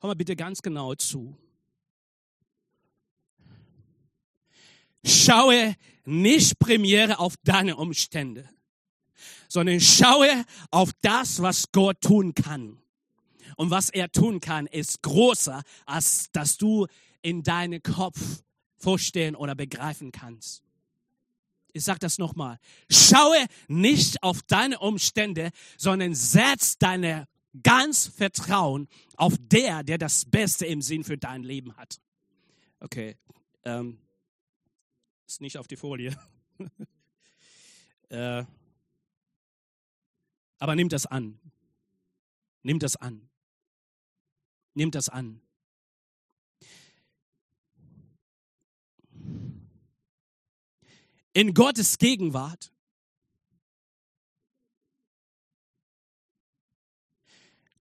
Hör 0.00 0.08
mal 0.08 0.14
bitte 0.14 0.36
ganz 0.36 0.62
genau 0.62 0.94
zu. 0.94 1.36
Schaue 5.04 5.76
nicht 6.04 6.58
Premiere 6.58 7.18
auf 7.18 7.34
deine 7.44 7.76
Umstände, 7.76 8.48
sondern 9.48 9.80
schaue 9.80 10.44
auf 10.70 10.90
das, 11.02 11.40
was 11.40 11.70
Gott 11.72 12.00
tun 12.00 12.34
kann. 12.34 12.78
Und 13.56 13.70
was 13.70 13.88
er 13.88 14.10
tun 14.12 14.40
kann, 14.40 14.66
ist 14.66 15.02
größer, 15.02 15.62
als 15.86 16.30
dass 16.32 16.58
du 16.58 16.86
in 17.22 17.42
deinen 17.42 17.82
Kopf 17.82 18.42
vorstellen 18.76 19.34
oder 19.34 19.54
begreifen 19.54 20.12
kannst. 20.12 20.62
Ich 21.72 21.84
sage 21.84 21.98
das 22.00 22.18
nochmal. 22.18 22.58
Schaue 22.90 23.46
nicht 23.68 24.22
auf 24.22 24.42
deine 24.42 24.78
Umstände, 24.78 25.50
sondern 25.76 26.14
setz 26.14 26.78
deine 26.78 27.26
ganz 27.62 28.06
Vertrauen 28.06 28.88
auf 29.16 29.34
der, 29.38 29.82
der 29.82 29.98
das 29.98 30.24
Beste 30.24 30.66
im 30.66 30.82
Sinn 30.82 31.04
für 31.04 31.18
dein 31.18 31.42
Leben 31.42 31.76
hat. 31.76 32.00
Okay, 32.80 33.16
ähm, 33.64 33.98
ist 35.26 35.40
nicht 35.40 35.58
auf 35.58 35.66
die 35.66 35.76
Folie. 35.76 36.16
äh, 38.08 38.44
aber 40.58 40.74
nimm 40.74 40.88
das 40.88 41.06
an. 41.06 41.38
Nimm 42.62 42.78
das 42.78 42.96
an. 42.96 43.28
Nimm 44.74 44.90
das 44.90 45.08
an. 45.08 45.40
In 51.32 51.52
Gottes 51.52 51.98
Gegenwart 51.98 52.72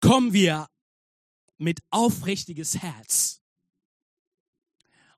kommen 0.03 0.33
wir 0.33 0.67
mit 1.57 1.79
aufrichtiges 1.89 2.81
Herz. 2.81 3.41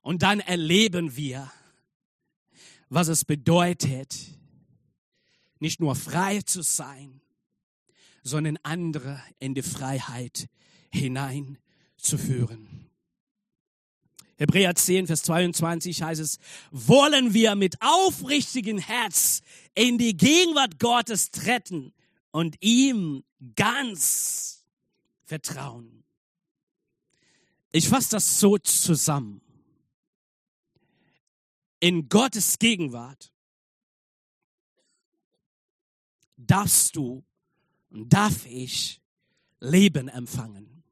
Und 0.00 0.22
dann 0.22 0.38
erleben 0.38 1.16
wir, 1.16 1.50
was 2.88 3.08
es 3.08 3.24
bedeutet, 3.24 4.16
nicht 5.58 5.80
nur 5.80 5.96
frei 5.96 6.40
zu 6.42 6.62
sein, 6.62 7.20
sondern 8.22 8.58
andere 8.62 9.20
in 9.40 9.56
die 9.56 9.62
Freiheit 9.62 10.48
hineinzuführen. 10.92 12.88
Hebräer 14.36 14.76
10, 14.76 15.08
Vers 15.08 15.24
22 15.24 16.02
heißt 16.02 16.20
es, 16.20 16.38
wollen 16.70 17.34
wir 17.34 17.56
mit 17.56 17.74
aufrichtigem 17.82 18.78
Herz 18.78 19.40
in 19.74 19.98
die 19.98 20.16
Gegenwart 20.16 20.78
Gottes 20.78 21.32
treten 21.32 21.92
und 22.30 22.62
ihm 22.62 23.24
ganz 23.56 24.55
Vertrauen. 25.26 26.04
Ich 27.72 27.88
fasse 27.88 28.12
das 28.12 28.40
so 28.40 28.56
zusammen. 28.58 29.42
In 31.80 32.08
Gottes 32.08 32.58
Gegenwart 32.58 33.32
darfst 36.36 36.96
du 36.96 37.24
darf 37.90 38.46
ich 38.46 39.00
Leben 39.60 40.08
empfangen. 40.08 40.84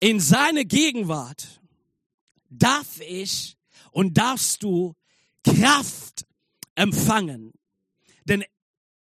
In 0.00 0.20
seine 0.20 0.64
Gegenwart 0.64 1.60
darf 2.50 3.00
ich 3.00 3.56
und 3.90 4.14
darfst 4.18 4.62
du 4.62 4.94
Kraft 5.42 6.26
empfangen. 6.74 7.52
Denn 8.24 8.44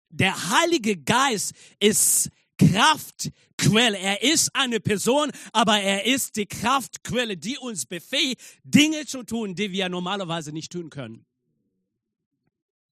der 0.09 0.51
Heilige 0.51 0.97
Geist 0.97 1.53
ist 1.79 2.31
Kraftquelle. 2.59 3.99
Er 3.99 4.23
ist 4.23 4.55
eine 4.55 4.81
Person, 4.81 5.31
aber 5.53 5.81
er 5.81 6.05
ist 6.05 6.37
die 6.37 6.47
Kraftquelle, 6.47 7.37
die 7.37 7.57
uns 7.57 7.87
befähigt, 7.87 8.41
Dinge 8.65 9.07
zu 9.07 9.23
tun, 9.23 9.55
die 9.55 9.73
wir 9.73 9.89
normalerweise 9.89 10.53
nicht 10.53 10.73
tun 10.73 10.91
können. 10.91 11.25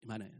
Ich 0.01 0.07
meine, 0.07 0.31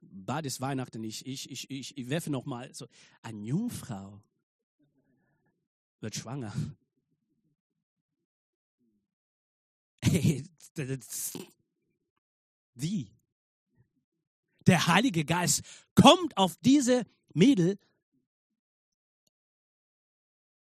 bald 0.00 0.46
ist 0.46 0.60
Weihnachten. 0.60 1.02
Ich, 1.04 1.26
ich, 1.26 1.50
ich, 1.50 1.70
ich, 1.70 1.98
ich 1.98 2.08
werfe 2.08 2.30
noch 2.30 2.46
mal 2.46 2.72
so. 2.72 2.86
Eine 3.22 3.40
Jungfrau 3.40 4.22
wird 6.00 6.14
schwanger. 6.14 6.54
Wie? 12.74 13.10
Der 14.66 14.86
Heilige 14.86 15.24
Geist 15.24 15.62
kommt 15.94 16.36
auf 16.36 16.56
diese 16.62 17.04
Mädel 17.34 17.78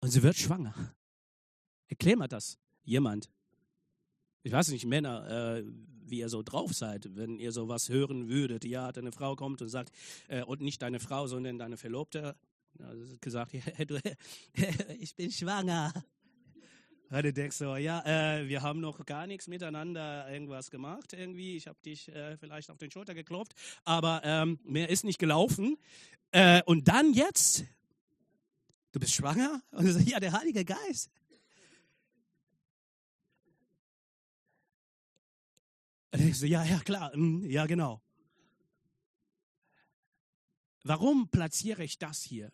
und 0.06 0.12
sie 0.12 0.22
wird 0.22 0.36
schwanger. 0.36 0.76
Erklär 1.88 2.16
mal 2.16 2.28
das, 2.28 2.60
jemand. 2.84 3.32
Ich 4.44 4.52
weiß 4.52 4.68
nicht, 4.68 4.86
Männer, 4.86 5.58
äh, 5.58 5.64
wie 6.06 6.20
ihr 6.20 6.30
so 6.30 6.44
drauf 6.44 6.76
seid, 6.76 7.16
wenn 7.16 7.40
ihr 7.40 7.52
sowas 7.52 7.90
hören 7.90 8.30
würdet. 8.30 8.66
Ja, 8.66 8.92
deine 8.92 9.12
Frau 9.12 9.36
kommt 9.36 9.64
und 9.64 9.70
sagt, 9.70 9.92
äh, 10.28 10.44
und 10.44 10.62
nicht 10.62 10.84
deine 10.84 11.00
Frau, 11.00 11.26
sondern 11.26 11.58
deine 11.58 11.76
Verlobte. 11.76 12.36
Ja, 12.78 12.94
gesagt, 13.20 13.54
ja, 13.54 13.62
du, 13.88 14.00
ich 15.00 15.16
bin 15.16 15.32
schwanger. 15.32 15.92
Und 17.10 17.24
du 17.24 17.34
denkst 17.34 17.58
so, 17.58 17.76
ja, 17.76 18.06
äh, 18.06 18.48
wir 18.48 18.62
haben 18.62 18.82
noch 18.82 19.04
gar 19.08 19.26
nichts 19.26 19.48
miteinander 19.48 20.32
irgendwas 20.32 20.70
gemacht 20.70 21.14
irgendwie. 21.14 21.58
Ich 21.58 21.66
habe 21.66 21.80
dich 21.84 22.10
äh, 22.10 22.38
vielleicht 22.38 22.70
auf 22.70 22.78
den 22.78 22.92
Schulter 22.92 23.16
geklopft, 23.16 23.56
aber 23.86 24.22
ähm, 24.24 24.60
mehr 24.66 24.88
ist 24.88 25.04
nicht 25.04 25.18
gelaufen. 25.18 25.78
Äh, 26.30 26.62
und 26.68 26.90
dann 26.90 27.12
jetzt, 27.14 27.66
du 28.96 29.00
bist 29.00 29.14
schwanger? 29.14 29.62
Und 29.72 29.86
du 29.86 29.92
sagst, 29.92 30.08
ja, 30.08 30.20
der 30.22 30.32
Heilige 30.32 30.64
Geist. 30.64 31.12
Und 36.12 36.22
ich 36.22 36.40
so, 36.40 36.46
ja, 36.46 36.64
ja, 36.64 36.80
klar, 36.80 37.12
hm, 37.12 37.44
ja, 37.44 37.66
genau. 37.66 38.02
Warum 40.84 41.28
platziere 41.28 41.84
ich 41.84 41.98
das 41.98 42.24
hier? 42.24 42.54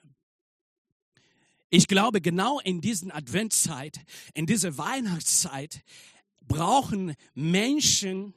Ich 1.69 1.87
glaube, 1.87 2.21
genau 2.21 2.59
in 2.59 2.81
diesen 2.81 3.11
Adventszeit, 3.11 3.99
in 4.33 4.47
dieser 4.47 4.77
Weihnachtszeit, 4.79 5.83
brauchen 6.41 7.15
Menschen 7.35 8.33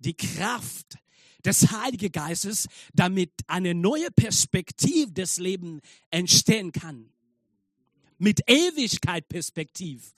die 0.00 0.14
Kraft 0.14 0.98
des 1.46 1.70
Heiligen 1.70 2.12
Geistes, 2.12 2.68
damit 2.92 3.30
eine 3.46 3.74
neue 3.74 4.10
Perspektive 4.10 5.12
des 5.12 5.38
Lebens 5.38 5.80
entstehen 6.10 6.72
kann. 6.72 7.08
Mit 8.18 8.40
Ewigkeit 8.48 9.28
Perspektiv. 9.28 10.14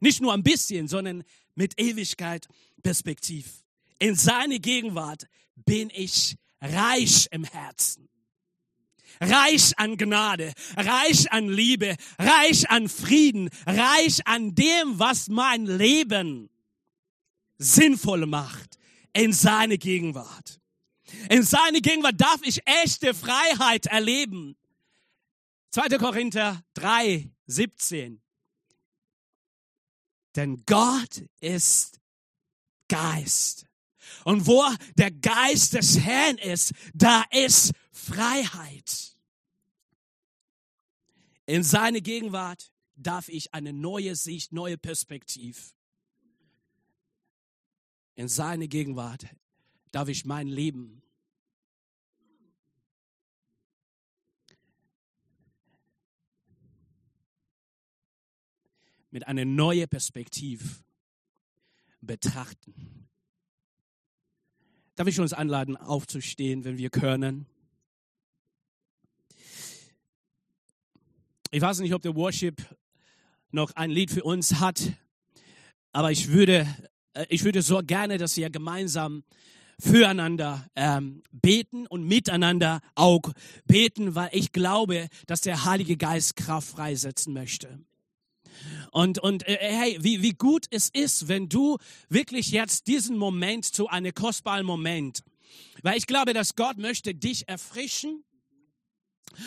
Nicht 0.00 0.20
nur 0.20 0.34
ein 0.34 0.42
bisschen, 0.42 0.88
sondern 0.88 1.24
mit 1.54 1.80
Ewigkeit 1.80 2.46
Perspektiv. 2.82 3.64
In 3.98 4.14
seine 4.14 4.60
Gegenwart 4.60 5.26
bin 5.54 5.90
ich 5.94 6.36
reich 6.60 7.28
im 7.30 7.44
Herzen. 7.44 8.08
Reich 9.18 9.72
an 9.78 9.96
Gnade, 9.96 10.52
reich 10.76 11.32
an 11.32 11.48
Liebe, 11.48 11.96
reich 12.18 12.68
an 12.68 12.90
Frieden, 12.90 13.48
reich 13.66 14.26
an 14.26 14.54
dem, 14.54 14.98
was 14.98 15.28
mein 15.28 15.64
Leben 15.64 16.50
sinnvoll 17.56 18.26
macht 18.26 18.78
in 19.14 19.32
seine 19.32 19.78
Gegenwart. 19.78 20.60
In 21.28 21.42
seine 21.42 21.80
Gegenwart 21.80 22.20
darf 22.20 22.40
ich 22.42 22.66
echte 22.66 23.14
Freiheit 23.14 23.86
erleben. 23.86 24.56
2. 25.70 25.98
Korinther 25.98 26.62
3, 26.74 27.30
17. 27.46 28.22
Denn 30.36 30.62
Gott 30.66 31.22
ist 31.40 32.00
Geist. 32.88 33.66
Und 34.24 34.46
wo 34.46 34.64
der 34.96 35.10
Geist 35.10 35.74
des 35.74 35.98
Herrn 35.98 36.38
ist, 36.38 36.72
da 36.94 37.24
ist 37.30 37.72
Freiheit. 37.92 39.16
In 41.46 41.62
seine 41.62 42.00
Gegenwart 42.00 42.72
darf 42.96 43.28
ich 43.28 43.54
eine 43.54 43.72
neue 43.72 44.16
Sicht, 44.16 44.52
neue 44.52 44.78
Perspektive. 44.78 45.60
In 48.14 48.28
seine 48.28 48.66
Gegenwart 48.68 49.26
darf 49.92 50.08
ich 50.08 50.24
mein 50.24 50.48
Leben 50.48 51.02
mit 59.16 59.26
einer 59.26 59.46
neuen 59.46 59.88
Perspektive 59.88 60.62
betrachten. 62.02 63.08
Darf 64.94 65.06
ich 65.06 65.18
uns 65.18 65.32
einladen, 65.32 65.74
aufzustehen, 65.74 66.64
wenn 66.64 66.76
wir 66.76 66.90
können? 66.90 67.46
Ich 71.50 71.62
weiß 71.62 71.78
nicht, 71.78 71.94
ob 71.94 72.02
der 72.02 72.14
Worship 72.14 72.62
noch 73.52 73.70
ein 73.74 73.88
Lied 73.88 74.10
für 74.10 74.22
uns 74.22 74.60
hat, 74.60 74.82
aber 75.92 76.12
ich 76.12 76.28
würde, 76.28 76.66
äh, 77.14 77.24
ich 77.30 77.42
würde 77.42 77.62
so 77.62 77.78
gerne, 77.82 78.18
dass 78.18 78.36
wir 78.36 78.50
gemeinsam 78.50 79.24
füreinander 79.80 80.68
ähm, 80.76 81.22
beten 81.32 81.86
und 81.86 82.06
miteinander 82.06 82.82
auch 82.94 83.22
beten, 83.64 84.14
weil 84.14 84.28
ich 84.32 84.52
glaube, 84.52 85.08
dass 85.26 85.40
der 85.40 85.64
Heilige 85.64 85.96
Geist 85.96 86.36
Kraft 86.36 86.68
freisetzen 86.68 87.32
möchte. 87.32 87.80
Und, 88.90 89.18
und 89.18 89.46
äh, 89.46 89.58
hey, 89.60 89.98
wie, 90.00 90.22
wie 90.22 90.32
gut 90.32 90.66
es 90.70 90.88
ist, 90.88 91.28
wenn 91.28 91.48
du 91.48 91.78
wirklich 92.08 92.50
jetzt 92.50 92.86
diesen 92.86 93.16
Moment 93.16 93.64
zu 93.64 93.88
einem 93.88 94.14
kostbaren 94.14 94.66
Moment, 94.66 95.22
weil 95.82 95.96
ich 95.96 96.06
glaube, 96.06 96.32
dass 96.32 96.56
Gott 96.56 96.78
möchte 96.78 97.14
dich 97.14 97.48
erfrischen, 97.48 98.24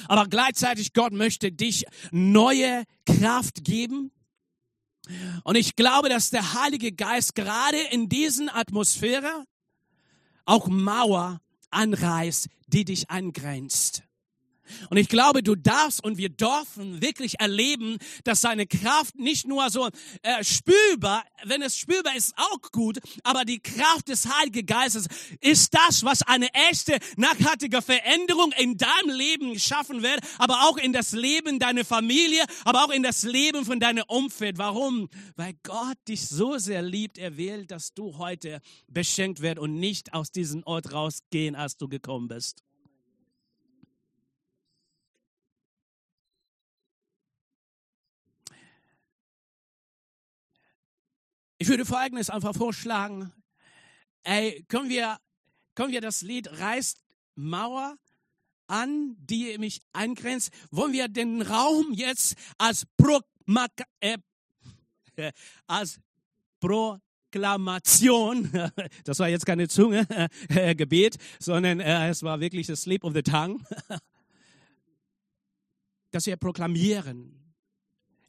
aber 0.08 0.28
gleichzeitig 0.28 0.94
Gott 0.94 1.14
möchte 1.14 1.52
dich 1.52 1.86
neue 2.12 2.84
Kraft 3.06 3.64
geben. 3.64 4.12
Und 5.44 5.56
ich 5.56 5.76
glaube, 5.76 6.10
dass 6.10 6.30
der 6.30 6.54
Heilige 6.54 6.92
Geist 6.92 7.34
gerade 7.34 7.80
in 7.92 8.10
diesen 8.10 8.50
Atmosphäre 8.50 9.46
auch 10.46 10.68
Mauer 10.68 11.42
anreißt, 11.72 12.48
die 12.68 12.86
dich 12.86 13.10
eingrenzt. 13.10 14.04
Und 14.90 14.98
ich 14.98 15.10
glaube, 15.10 15.44
du 15.44 15.56
darfst 15.56 16.04
und 16.04 16.18
wir 16.18 16.30
dürfen 16.30 17.02
wirklich 17.02 17.40
erleben, 17.40 17.98
dass 18.24 18.42
seine 18.42 18.68
Kraft 18.68 19.18
nicht 19.18 19.48
nur 19.48 19.70
so 19.70 19.90
äh, 20.22 20.44
spürbar, 20.44 21.24
wenn 21.44 21.62
es 21.62 21.78
spürbar 21.78 22.16
ist, 22.16 22.34
auch 22.38 22.72
gut, 22.72 23.00
aber 23.24 23.46
die 23.46 23.60
Kraft 23.60 24.10
des 24.10 24.26
Heiligen 24.26 24.66
Geistes 24.66 25.08
ist 25.42 25.74
das, 25.74 26.04
was 26.04 26.22
eine 26.24 26.50
echte, 26.70 26.98
nachhaltige 27.18 27.82
Veränderung 27.82 28.52
in 28.58 28.78
deinem 28.78 29.16
Leben 29.16 29.60
schaffen 29.60 30.04
wird, 30.04 30.20
aber 30.38 30.64
auch 30.64 30.78
in 30.78 30.94
das 30.94 31.12
Leben 31.12 31.60
deiner 31.60 31.86
Familie, 31.86 32.44
aber 32.66 32.86
auch 32.86 32.92
in 32.92 33.04
das 33.04 33.24
Leben 33.24 33.66
von 33.66 33.80
deinem 33.80 34.04
Umfeld. 34.08 34.58
Warum? 34.58 35.10
Weil 35.36 35.54
Gott 35.64 35.98
dich 36.08 36.28
so 36.28 36.58
sehr 36.58 36.82
liebt, 36.82 37.18
er 37.18 37.38
will, 37.38 37.66
dass 37.66 37.94
du 37.94 38.18
heute 38.18 38.62
beschenkt 38.88 39.42
wirst 39.42 39.60
und 39.60 39.76
nicht 39.76 40.14
aus 40.14 40.32
diesem 40.32 40.64
Ort 40.64 40.94
rausgehen, 40.94 41.56
als 41.56 41.78
du 41.78 41.88
gekommen 41.88 42.28
bist. 42.28 42.64
Ich 51.62 51.68
würde 51.68 51.84
Folgendes 51.84 52.30
einfach 52.30 52.56
vorschlagen. 52.56 53.34
Ey, 54.24 54.64
können 54.70 54.90
wir, 54.90 55.20
können 55.76 55.92
wir 55.92 56.00
das 56.00 56.22
Lied 56.22 56.50
Reißt 56.50 57.04
Mauer 57.36 57.98
an, 58.68 59.18
die 59.20 59.58
mich 59.58 59.82
eingrenzt? 59.92 60.52
Wollen 60.72 60.94
wir 60.94 61.10
den 61.10 61.42
Raum 61.42 61.92
jetzt 61.92 62.38
als, 62.58 62.86
Pro, 62.96 63.20
äh, 64.00 64.20
als 65.68 66.00
Proklamation, 66.62 68.50
das 69.04 69.20
war 69.20 69.28
jetzt 69.28 69.46
keine 69.46 69.68
Zunge, 69.68 70.08
äh, 70.48 70.74
Gebet, 70.76 71.18
sondern 71.40 71.82
äh, 71.82 72.08
es 72.08 72.24
war 72.24 72.40
wirklich 72.40 72.68
das 72.68 72.84
Sleep 72.84 73.04
of 73.04 73.14
the 73.14 73.22
Tongue, 73.22 73.60
dass 76.12 76.26
wir 76.26 76.38
proklamieren, 76.38 77.36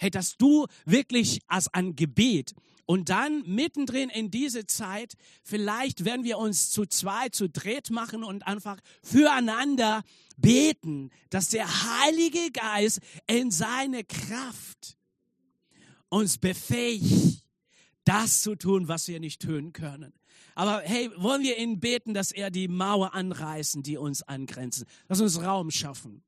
Hey, 0.00 0.10
dass 0.10 0.38
du 0.38 0.66
wirklich 0.86 1.42
als 1.46 1.68
ein 1.74 1.94
Gebet 1.94 2.54
und 2.90 3.08
dann 3.08 3.44
mittendrin 3.46 4.10
in 4.10 4.32
diese 4.32 4.66
Zeit, 4.66 5.14
vielleicht 5.44 6.04
werden 6.04 6.24
wir 6.24 6.38
uns 6.38 6.72
zu 6.72 6.86
zwei, 6.86 7.28
zu 7.28 7.48
dritt 7.48 7.90
machen 7.90 8.24
und 8.24 8.48
einfach 8.48 8.80
füreinander 9.04 10.02
beten, 10.36 11.10
dass 11.28 11.50
der 11.50 11.68
Heilige 11.68 12.50
Geist 12.50 12.98
in 13.28 13.52
seine 13.52 14.02
Kraft 14.02 14.98
uns 16.08 16.38
befähigt, 16.38 17.44
das 18.02 18.42
zu 18.42 18.56
tun, 18.56 18.88
was 18.88 19.06
wir 19.06 19.20
nicht 19.20 19.40
tun 19.40 19.72
können. 19.72 20.12
Aber 20.56 20.80
hey, 20.80 21.12
wollen 21.16 21.42
wir 21.42 21.58
ihn 21.58 21.78
beten, 21.78 22.12
dass 22.12 22.32
er 22.32 22.50
die 22.50 22.66
Mauer 22.66 23.14
anreißen, 23.14 23.84
die 23.84 23.98
uns 23.98 24.22
angrenzen. 24.22 24.84
Lass 25.06 25.20
uns 25.20 25.40
Raum 25.40 25.70
schaffen. 25.70 26.24